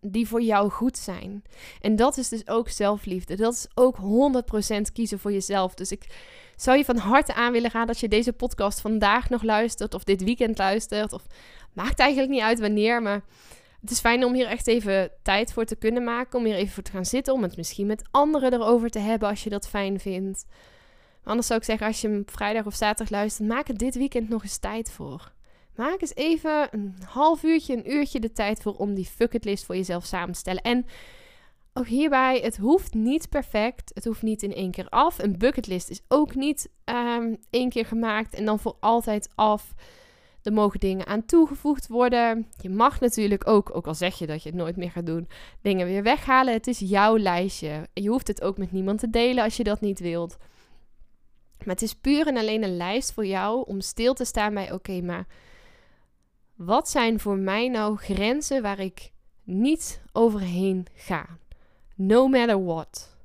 die 0.00 0.28
voor 0.28 0.42
jou 0.42 0.70
goed 0.70 0.98
zijn. 0.98 1.42
En 1.80 1.96
dat 1.96 2.16
is 2.16 2.28
dus 2.28 2.48
ook 2.48 2.68
zelfliefde. 2.68 3.36
Dat 3.36 3.52
is 3.52 3.66
ook 3.74 3.96
100% 3.96 4.92
kiezen 4.92 5.18
voor 5.18 5.32
jezelf. 5.32 5.74
Dus 5.74 5.92
ik 5.92 6.06
zou 6.56 6.76
je 6.76 6.84
van 6.84 6.96
harte 6.96 7.34
aan 7.34 7.52
willen 7.52 7.70
gaan 7.70 7.86
dat 7.86 8.00
je 8.00 8.08
deze 8.08 8.32
podcast 8.32 8.80
vandaag 8.80 9.28
nog 9.28 9.42
luistert 9.42 9.94
of 9.94 10.04
dit 10.04 10.24
weekend 10.24 10.58
luistert. 10.58 11.12
Of 11.12 11.22
maakt 11.72 11.98
eigenlijk 11.98 12.30
niet 12.30 12.42
uit 12.42 12.60
wanneer, 12.60 13.02
maar 13.02 13.22
het 13.80 13.90
is 13.90 14.00
fijn 14.00 14.24
om 14.24 14.34
hier 14.34 14.46
echt 14.46 14.66
even 14.66 15.10
tijd 15.22 15.52
voor 15.52 15.64
te 15.64 15.76
kunnen 15.76 16.04
maken. 16.04 16.38
Om 16.38 16.44
hier 16.44 16.54
even 16.54 16.74
voor 16.74 16.82
te 16.82 16.90
gaan 16.90 17.04
zitten. 17.04 17.34
Om 17.34 17.42
het 17.42 17.56
misschien 17.56 17.86
met 17.86 18.04
anderen 18.10 18.52
erover 18.52 18.90
te 18.90 18.98
hebben 18.98 19.28
als 19.28 19.44
je 19.44 19.50
dat 19.50 19.68
fijn 19.68 20.00
vindt. 20.00 20.46
Anders 21.24 21.46
zou 21.46 21.58
ik 21.58 21.64
zeggen, 21.64 21.86
als 21.86 22.00
je 22.00 22.08
hem 22.08 22.22
vrijdag 22.26 22.66
of 22.66 22.74
zaterdag 22.74 23.10
luistert, 23.10 23.48
maak 23.48 23.68
er 23.68 23.76
dit 23.76 23.94
weekend 23.94 24.28
nog 24.28 24.42
eens 24.42 24.58
tijd 24.58 24.90
voor. 24.90 25.32
Maak 25.76 26.00
eens 26.00 26.14
even 26.14 26.68
een 26.70 26.96
half 27.06 27.42
uurtje, 27.42 27.76
een 27.76 27.92
uurtje 27.92 28.20
de 28.20 28.32
tijd 28.32 28.62
voor 28.62 28.74
om 28.74 28.94
die 28.94 29.08
list 29.30 29.64
voor 29.64 29.76
jezelf 29.76 30.04
samen 30.04 30.32
te 30.32 30.38
stellen. 30.38 30.62
En 30.62 30.86
ook 31.76 31.86
hierbij, 31.86 32.40
het 32.40 32.56
hoeft 32.56 32.94
niet 32.94 33.28
perfect. 33.28 33.90
Het 33.94 34.04
hoeft 34.04 34.22
niet 34.22 34.42
in 34.42 34.54
één 34.54 34.70
keer 34.70 34.88
af. 34.88 35.18
Een 35.18 35.38
bucketlist 35.38 35.90
is 35.90 36.00
ook 36.08 36.34
niet 36.34 36.70
um, 36.84 37.36
één 37.50 37.68
keer 37.68 37.86
gemaakt 37.86 38.34
en 38.34 38.44
dan 38.44 38.58
voor 38.58 38.76
altijd 38.80 39.28
af. 39.34 39.74
Er 40.42 40.52
mogen 40.52 40.80
dingen 40.80 41.06
aan 41.06 41.26
toegevoegd 41.26 41.88
worden. 41.88 42.46
Je 42.60 42.70
mag 42.70 43.00
natuurlijk 43.00 43.46
ook, 43.46 43.76
ook 43.76 43.86
al 43.86 43.94
zeg 43.94 44.18
je 44.18 44.26
dat 44.26 44.42
je 44.42 44.48
het 44.48 44.58
nooit 44.58 44.76
meer 44.76 44.90
gaat 44.90 45.06
doen, 45.06 45.28
dingen 45.62 45.86
weer 45.86 46.02
weghalen. 46.02 46.52
Het 46.52 46.66
is 46.66 46.78
jouw 46.78 47.18
lijstje. 47.18 47.88
Je 47.92 48.08
hoeft 48.08 48.28
het 48.28 48.42
ook 48.42 48.58
met 48.58 48.72
niemand 48.72 48.98
te 48.98 49.10
delen 49.10 49.44
als 49.44 49.56
je 49.56 49.64
dat 49.64 49.80
niet 49.80 50.00
wilt. 50.00 50.36
Maar 51.58 51.74
het 51.74 51.82
is 51.82 51.94
puur 51.94 52.26
en 52.26 52.36
alleen 52.36 52.62
een 52.62 52.76
lijst 52.76 53.12
voor 53.12 53.26
jou 53.26 53.64
om 53.66 53.80
stil 53.80 54.14
te 54.14 54.24
staan 54.24 54.54
bij: 54.54 54.72
oké, 54.72 55.00
maar 55.00 55.26
wat 56.54 56.88
zijn 56.88 57.20
voor 57.20 57.36
mij 57.36 57.68
nou 57.68 57.96
grenzen 57.96 58.62
waar 58.62 58.78
ik 58.80 59.12
niet 59.42 60.02
overheen 60.12 60.86
ga? 60.94 61.26
No 61.94 62.28
matter 62.28 62.64
what. 62.64 63.16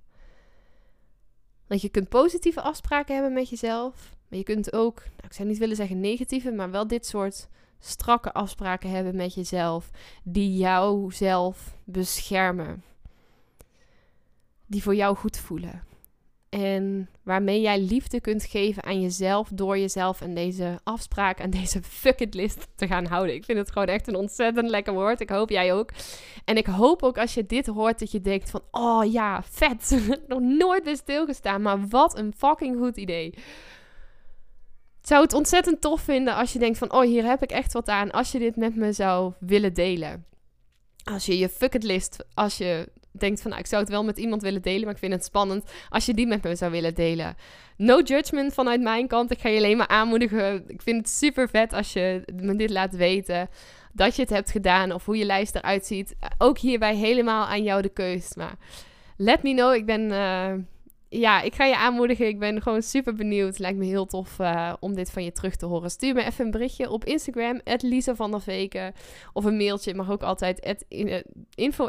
Want 1.68 1.82
je 1.82 1.90
kunt 1.90 2.10
positieve 2.10 2.62
afspraken 2.62 3.14
hebben 3.14 3.34
met 3.34 3.50
jezelf. 3.50 4.16
Maar 4.28 4.38
je 4.40 4.46
kunt 4.46 4.74
ook, 4.74 4.96
nou, 4.96 5.24
ik 5.24 5.34
zou 5.34 5.48
niet 5.48 5.58
willen 5.58 5.76
zeggen 5.76 6.00
negatieve, 6.00 6.52
maar 6.52 6.72
wel 6.72 6.88
dit 6.88 7.06
soort 7.06 7.48
strakke 7.80 8.34
afspraken 8.34 8.90
hebben 8.90 9.16
met 9.16 9.34
jezelf. 9.34 9.90
Die 10.24 10.58
jou 10.58 11.12
zelf 11.12 11.78
beschermen. 11.84 12.84
Die 14.66 14.84
voor 14.84 14.96
jou 14.96 15.16
goed 15.16 15.38
voelen. 15.38 15.84
En 16.50 17.10
waarmee 17.24 17.62
jij 17.62 17.80
liefde 17.80 18.22
kunt 18.22 18.44
geven 18.44 18.84
aan 18.84 19.02
jezelf 19.02 19.50
door 19.54 19.78
jezelf 19.78 20.22
en 20.22 20.34
deze 20.34 20.80
afspraak 20.84 21.40
en 21.40 21.50
deze 21.62 21.84
fucking 21.84 22.34
list 22.34 22.68
te 22.76 22.88
gaan 22.88 23.06
houden. 23.06 23.36
Ik 23.36 23.46
vind 23.46 23.58
het 23.58 23.72
gewoon 23.72 23.88
echt 23.88 24.08
een 24.08 24.16
ontzettend 24.16 24.70
lekker 24.70 24.94
woord. 24.94 25.20
Ik 25.20 25.30
hoop 25.30 25.50
jij 25.50 25.74
ook. 25.74 25.90
En 26.46 26.58
ik 26.58 26.66
hoop 26.66 27.04
ook 27.04 27.18
als 27.18 27.34
je 27.34 27.46
dit 27.46 27.68
hoort 27.68 28.00
dat 28.00 28.12
je 28.12 28.22
denkt 28.22 28.50
van, 28.50 28.62
oh 28.72 29.12
ja, 29.12 29.44
vet. 29.50 30.02
Nog 30.28 30.40
nooit 30.40 30.84
bij 30.84 30.96
stilgestaan, 30.96 31.62
maar 31.62 31.88
wat 31.88 32.18
een 32.18 32.34
fucking 32.38 32.78
goed 32.78 32.98
idee. 32.98 33.28
Ik 35.02 35.16
zou 35.16 35.24
het 35.24 35.34
ontzettend 35.34 35.82
tof 35.82 36.02
vinden 36.02 36.36
als 36.36 36.54
je 36.54 36.60
denkt 36.60 36.78
van, 36.78 36.94
oh 36.94 37.02
hier 37.02 37.24
heb 37.24 37.44
ik 37.44 37.52
echt 37.52 37.74
wat 37.74 37.88
aan. 37.88 38.12
Als 38.12 38.32
je 38.32 38.40
dit 38.40 38.56
met 38.56 38.76
me 38.76 38.92
zou 38.92 39.34
willen 39.40 39.74
delen 39.74 40.28
als 41.10 41.26
je 41.26 41.38
je 41.38 41.50
fuck 41.50 41.84
list, 41.84 42.26
als 42.34 42.58
je 42.58 42.90
denkt 43.20 43.42
van, 43.42 43.50
nou, 43.50 43.62
ik 43.62 43.68
zou 43.68 43.82
het 43.82 43.92
wel 43.92 44.04
met 44.04 44.18
iemand 44.18 44.42
willen 44.42 44.62
delen, 44.62 44.84
maar 44.84 44.94
ik 44.94 45.00
vind 45.00 45.14
het 45.14 45.24
spannend 45.24 45.72
als 45.90 46.06
je 46.06 46.14
die 46.14 46.28
met 46.28 46.44
me 46.44 46.56
zou 46.56 46.72
willen 46.72 46.94
delen. 46.94 47.36
No 47.78 48.02
judgment 48.02 48.54
vanuit 48.54 48.82
mijn 48.82 49.08
kant. 49.08 49.32
Ik 49.32 49.40
ga 49.40 49.50
je 49.50 49.58
alleen 49.58 49.78
maar 49.78 49.88
aanmoedigen. 49.88 50.64
Ik 50.68 50.82
vind 50.82 50.98
het 50.98 51.10
super 51.10 51.50
vet 51.50 51.74
als 51.74 51.94
je 51.94 52.24
me 52.34 52.56
dit 52.56 52.70
laat 52.70 52.96
weten. 52.96 53.50
Dat 53.94 54.16
je 54.16 54.22
het 54.22 54.32
hebt 54.32 54.52
gedaan 54.52 54.92
of 54.92 55.06
hoe 55.06 55.18
je 55.18 55.26
lijst 55.26 55.56
eruit 55.56 55.86
ziet. 55.86 56.16
Ook 56.38 56.58
hierbij 56.58 56.96
helemaal 56.96 57.46
aan 57.46 57.64
jou 57.64 57.82
de 57.82 57.90
keus. 57.90 58.36
Maar 58.36 58.56
let 59.18 59.44
me 59.44 59.54
know. 59.54 59.74
Ik 59.74 59.86
ben... 59.86 60.02
Uh, 60.02 60.54
ja, 61.10 61.42
ik 61.42 61.56
ga 61.56 61.66
je 61.66 61.78
aanmoedigen. 61.78 62.28
Ik 62.28 62.40
ben 62.40 62.62
gewoon 62.62 62.82
super 62.82 63.14
benieuwd. 63.14 63.60
Lijkt 63.60 63.78
me 63.78 63.86
heel 63.86 64.06
tof 64.06 64.40
uh, 64.40 64.74
om 64.80 64.96
dit 64.96 65.12
van 65.12 65.24
je 65.24 65.32
terug 65.32 65.56
te 65.56 65.66
horen. 65.66 65.92
Stuur 65.92 66.14
me 66.14 66.24
even 66.24 66.46
een 66.46 66.52
berichtje 66.52 66.90
op 66.90 67.06
Instagram, 67.06 67.62
Lisa 67.78 68.16
van 68.16 68.32
der 68.32 68.42
Veken. 68.42 68.94
Of 69.34 69.46
een 69.46 69.58
mailtje, 69.58 69.94
mag 69.94 70.12
ook 70.12 70.24
altijd, 70.24 70.76
uh, 70.90 71.20
info 71.56 71.88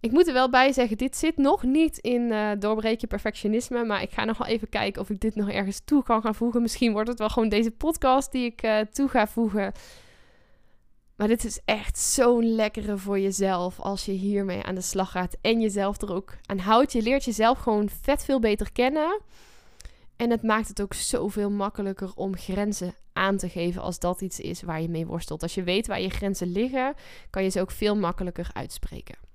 Ik 0.00 0.10
moet 0.10 0.26
er 0.26 0.32
wel 0.32 0.50
bij 0.50 0.72
zeggen, 0.72 0.96
dit 0.96 1.16
zit 1.16 1.36
nog 1.36 1.62
niet 1.62 1.98
in 1.98 2.22
uh, 2.22 2.50
doorbreek 2.58 3.00
je 3.00 3.06
perfectionisme. 3.06 3.84
Maar 3.84 4.02
ik 4.02 4.10
ga 4.10 4.24
nog 4.24 4.38
wel 4.38 4.46
even 4.46 4.68
kijken 4.68 5.02
of 5.02 5.10
ik 5.10 5.20
dit 5.20 5.34
nog 5.34 5.50
ergens 5.50 5.80
toe 5.84 6.02
kan 6.02 6.22
gaan 6.22 6.34
voegen. 6.34 6.62
Misschien 6.62 6.92
wordt 6.92 7.08
het 7.08 7.18
wel 7.18 7.28
gewoon 7.28 7.48
deze 7.48 7.70
podcast 7.70 8.32
die 8.32 8.44
ik 8.44 8.86
toe 8.92 9.08
ga 9.08 9.26
voegen. 9.26 9.72
Maar 11.18 11.28
dit 11.28 11.44
is 11.44 11.60
echt 11.64 11.98
zo'n 11.98 12.54
lekkere 12.54 12.98
voor 12.98 13.18
jezelf 13.18 13.80
als 13.80 14.04
je 14.04 14.12
hiermee 14.12 14.62
aan 14.62 14.74
de 14.74 14.80
slag 14.80 15.10
gaat 15.10 15.36
en 15.40 15.60
jezelf 15.60 16.00
er 16.00 16.14
ook 16.14 16.36
aan 16.46 16.58
houdt. 16.58 16.92
Je 16.92 17.02
leert 17.02 17.24
jezelf 17.24 17.58
gewoon 17.58 17.88
vet 18.02 18.24
veel 18.24 18.40
beter 18.40 18.72
kennen. 18.72 19.20
En 20.16 20.30
het 20.30 20.42
maakt 20.42 20.68
het 20.68 20.82
ook 20.82 20.94
zoveel 20.94 21.50
makkelijker 21.50 22.12
om 22.14 22.36
grenzen 22.36 22.94
aan 23.12 23.36
te 23.36 23.48
geven 23.48 23.82
als 23.82 23.98
dat 23.98 24.20
iets 24.20 24.40
is 24.40 24.62
waar 24.62 24.82
je 24.82 24.88
mee 24.88 25.06
worstelt. 25.06 25.42
Als 25.42 25.54
je 25.54 25.62
weet 25.62 25.86
waar 25.86 26.00
je 26.00 26.10
grenzen 26.10 26.52
liggen, 26.52 26.94
kan 27.30 27.42
je 27.42 27.48
ze 27.48 27.60
ook 27.60 27.70
veel 27.70 27.96
makkelijker 27.96 28.50
uitspreken. 28.52 29.27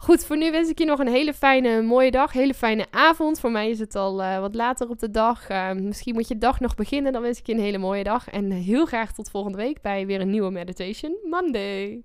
Goed, 0.00 0.24
voor 0.24 0.36
nu 0.36 0.50
wens 0.50 0.68
ik 0.68 0.78
je 0.78 0.84
nog 0.84 0.98
een 0.98 1.08
hele 1.08 1.34
fijne, 1.34 1.82
mooie 1.82 2.10
dag. 2.10 2.32
Hele 2.32 2.54
fijne 2.54 2.86
avond. 2.90 3.40
Voor 3.40 3.50
mij 3.50 3.70
is 3.70 3.78
het 3.78 3.94
al 3.94 4.22
uh, 4.22 4.38
wat 4.40 4.54
later 4.54 4.88
op 4.88 4.98
de 4.98 5.10
dag. 5.10 5.50
Uh, 5.50 5.72
misschien 5.72 6.14
moet 6.14 6.28
je 6.28 6.38
dag 6.38 6.60
nog 6.60 6.74
beginnen. 6.74 7.12
Dan 7.12 7.22
wens 7.22 7.38
ik 7.38 7.46
je 7.46 7.52
een 7.52 7.60
hele 7.60 7.78
mooie 7.78 8.04
dag. 8.04 8.28
En 8.28 8.50
heel 8.50 8.86
graag 8.86 9.12
tot 9.12 9.30
volgende 9.30 9.58
week 9.58 9.80
bij 9.82 10.06
weer 10.06 10.20
een 10.20 10.30
nieuwe 10.30 10.50
Meditation 10.50 11.16
Monday. 11.30 12.02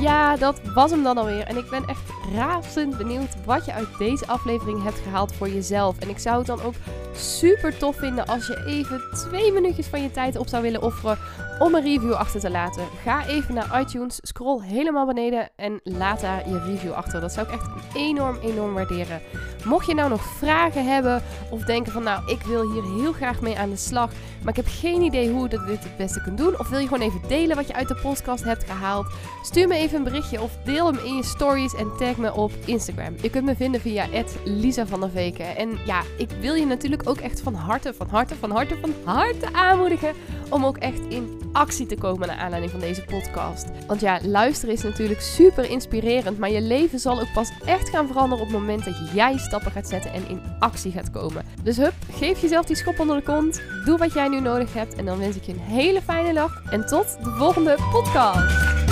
Ja, 0.00 0.36
dat 0.36 0.60
was 0.74 0.90
hem 0.90 1.02
dan 1.02 1.18
alweer. 1.18 1.46
En 1.46 1.56
ik 1.56 1.70
ben 1.70 1.84
echt 1.86 2.10
razend 2.34 2.96
benieuwd 2.96 3.44
wat 3.44 3.64
je 3.64 3.72
uit 3.72 3.98
deze 3.98 4.26
aflevering 4.26 4.82
hebt 4.82 4.98
gehaald 4.98 5.32
voor 5.32 5.48
jezelf. 5.48 5.98
En 5.98 6.08
ik 6.08 6.18
zou 6.18 6.38
het 6.38 6.46
dan 6.46 6.62
ook 6.62 6.74
super 7.14 7.78
tof 7.78 7.96
vinden 7.96 8.26
als 8.26 8.46
je 8.46 8.64
even 8.66 9.02
twee 9.12 9.52
minuutjes 9.52 9.86
van 9.86 10.02
je 10.02 10.10
tijd 10.10 10.36
op 10.38 10.48
zou 10.48 10.62
willen 10.62 10.82
offeren 10.82 11.18
om 11.58 11.74
een 11.74 11.82
review 11.82 12.12
achter 12.12 12.40
te 12.40 12.50
laten. 12.50 12.84
Ga 13.02 13.26
even 13.26 13.54
naar 13.54 13.80
iTunes, 13.80 14.18
scroll 14.22 14.62
helemaal 14.62 15.06
beneden 15.06 15.48
en 15.56 15.80
laat 15.82 16.20
daar 16.20 16.48
je 16.48 16.58
review 16.58 16.92
achter. 16.92 17.20
Dat 17.20 17.32
zou 17.32 17.46
ik 17.46 17.52
echt 17.52 17.66
enorm, 17.94 18.38
enorm 18.42 18.74
waarderen. 18.74 19.20
Mocht 19.64 19.86
je 19.86 19.94
nou 19.94 20.08
nog 20.08 20.22
vragen 20.22 20.86
hebben 20.86 21.22
of 21.50 21.64
denken 21.64 21.92
van 21.92 22.02
nou, 22.02 22.30
ik 22.30 22.42
wil 22.42 22.72
hier 22.72 22.82
heel 22.82 23.12
graag 23.12 23.40
mee 23.40 23.58
aan 23.58 23.70
de 23.70 23.76
slag, 23.76 24.10
maar 24.42 24.58
ik 24.58 24.64
heb 24.64 24.66
geen 24.68 25.02
idee 25.02 25.30
hoe 25.30 25.44
ik 25.44 25.50
dit 25.50 25.84
het 25.84 25.96
beste 25.96 26.22
kunt 26.22 26.38
doen. 26.38 26.58
Of 26.58 26.68
wil 26.68 26.78
je 26.78 26.88
gewoon 26.88 27.08
even 27.08 27.20
delen 27.28 27.56
wat 27.56 27.66
je 27.66 27.74
uit 27.74 27.88
de 27.88 27.98
podcast 28.02 28.44
hebt 28.44 28.64
gehaald? 28.64 29.06
Stuur 29.42 29.68
me 29.68 29.74
even 29.74 29.98
een 29.98 30.04
berichtje 30.04 30.42
of 30.42 30.58
deel 30.64 30.86
hem 30.86 30.98
in 31.04 31.16
je 31.16 31.24
stories 31.24 31.74
en 31.74 31.96
tag 31.98 32.16
me 32.16 32.32
op 32.32 32.52
Instagram. 32.64 33.14
Je 33.22 33.30
kunt 33.30 33.44
me 33.44 33.56
vinden 33.56 33.80
via 33.80 34.06
Lisa 34.44 34.86
van 34.86 35.00
der 35.00 35.10
Veken. 35.10 35.56
En 35.56 35.78
ja, 35.86 36.02
ik 36.18 36.30
wil 36.40 36.54
je 36.54 36.66
natuurlijk 36.66 37.08
ook 37.08 37.18
echt 37.18 37.40
van 37.40 37.54
harte, 37.54 37.94
van 37.94 38.08
harte, 38.08 38.34
van 38.34 38.50
harte, 38.50 38.78
van 38.80 38.92
harte 39.04 39.52
aanmoedigen 39.52 40.14
om 40.48 40.64
ook 40.64 40.76
echt 40.76 41.00
in 41.08 41.40
actie 41.52 41.86
te 41.86 41.94
komen 41.94 42.28
naar 42.28 42.36
aanleiding 42.36 42.72
van 42.72 42.80
deze 42.80 43.02
podcast. 43.02 43.66
Want 43.86 44.00
ja, 44.00 44.20
luisteren 44.22 44.74
is 44.74 44.82
natuurlijk 44.82 45.20
super 45.20 45.70
inspirerend, 45.70 46.38
maar 46.38 46.50
je 46.50 46.60
leven 46.60 46.98
zal 46.98 47.20
ook 47.20 47.32
pas 47.32 47.50
echt 47.64 47.88
gaan 47.88 48.06
veranderen 48.06 48.44
op 48.44 48.50
het 48.50 48.60
moment 48.60 48.84
dat 48.84 48.94
jij 49.14 49.38
stappen 49.38 49.72
gaat 49.72 49.88
zetten 49.88 50.12
en 50.12 50.28
in 50.28 50.40
actie 50.58 50.92
gaat 50.92 51.10
komen. 51.10 51.44
Dus 51.62 51.76
hup, 51.76 51.94
geef 52.12 52.40
jezelf 52.40 52.66
die 52.66 52.76
schop 52.76 53.00
onder 53.00 53.16
de 53.16 53.22
kont, 53.22 53.62
doe 53.84 53.98
wat 53.98 54.12
jij 54.12 54.28
nu 54.28 54.40
nodig 54.40 54.74
hebt 54.74 54.94
en 54.94 55.04
dan 55.04 55.18
wens 55.18 55.36
ik 55.36 55.42
je 55.42 55.52
een 55.52 55.58
hele 55.58 56.02
fijne 56.02 56.32
dag 56.32 56.62
en 56.70 56.86
tot 56.86 57.16
de 57.22 57.30
volgende 57.30 57.76
podcast. 57.92 58.85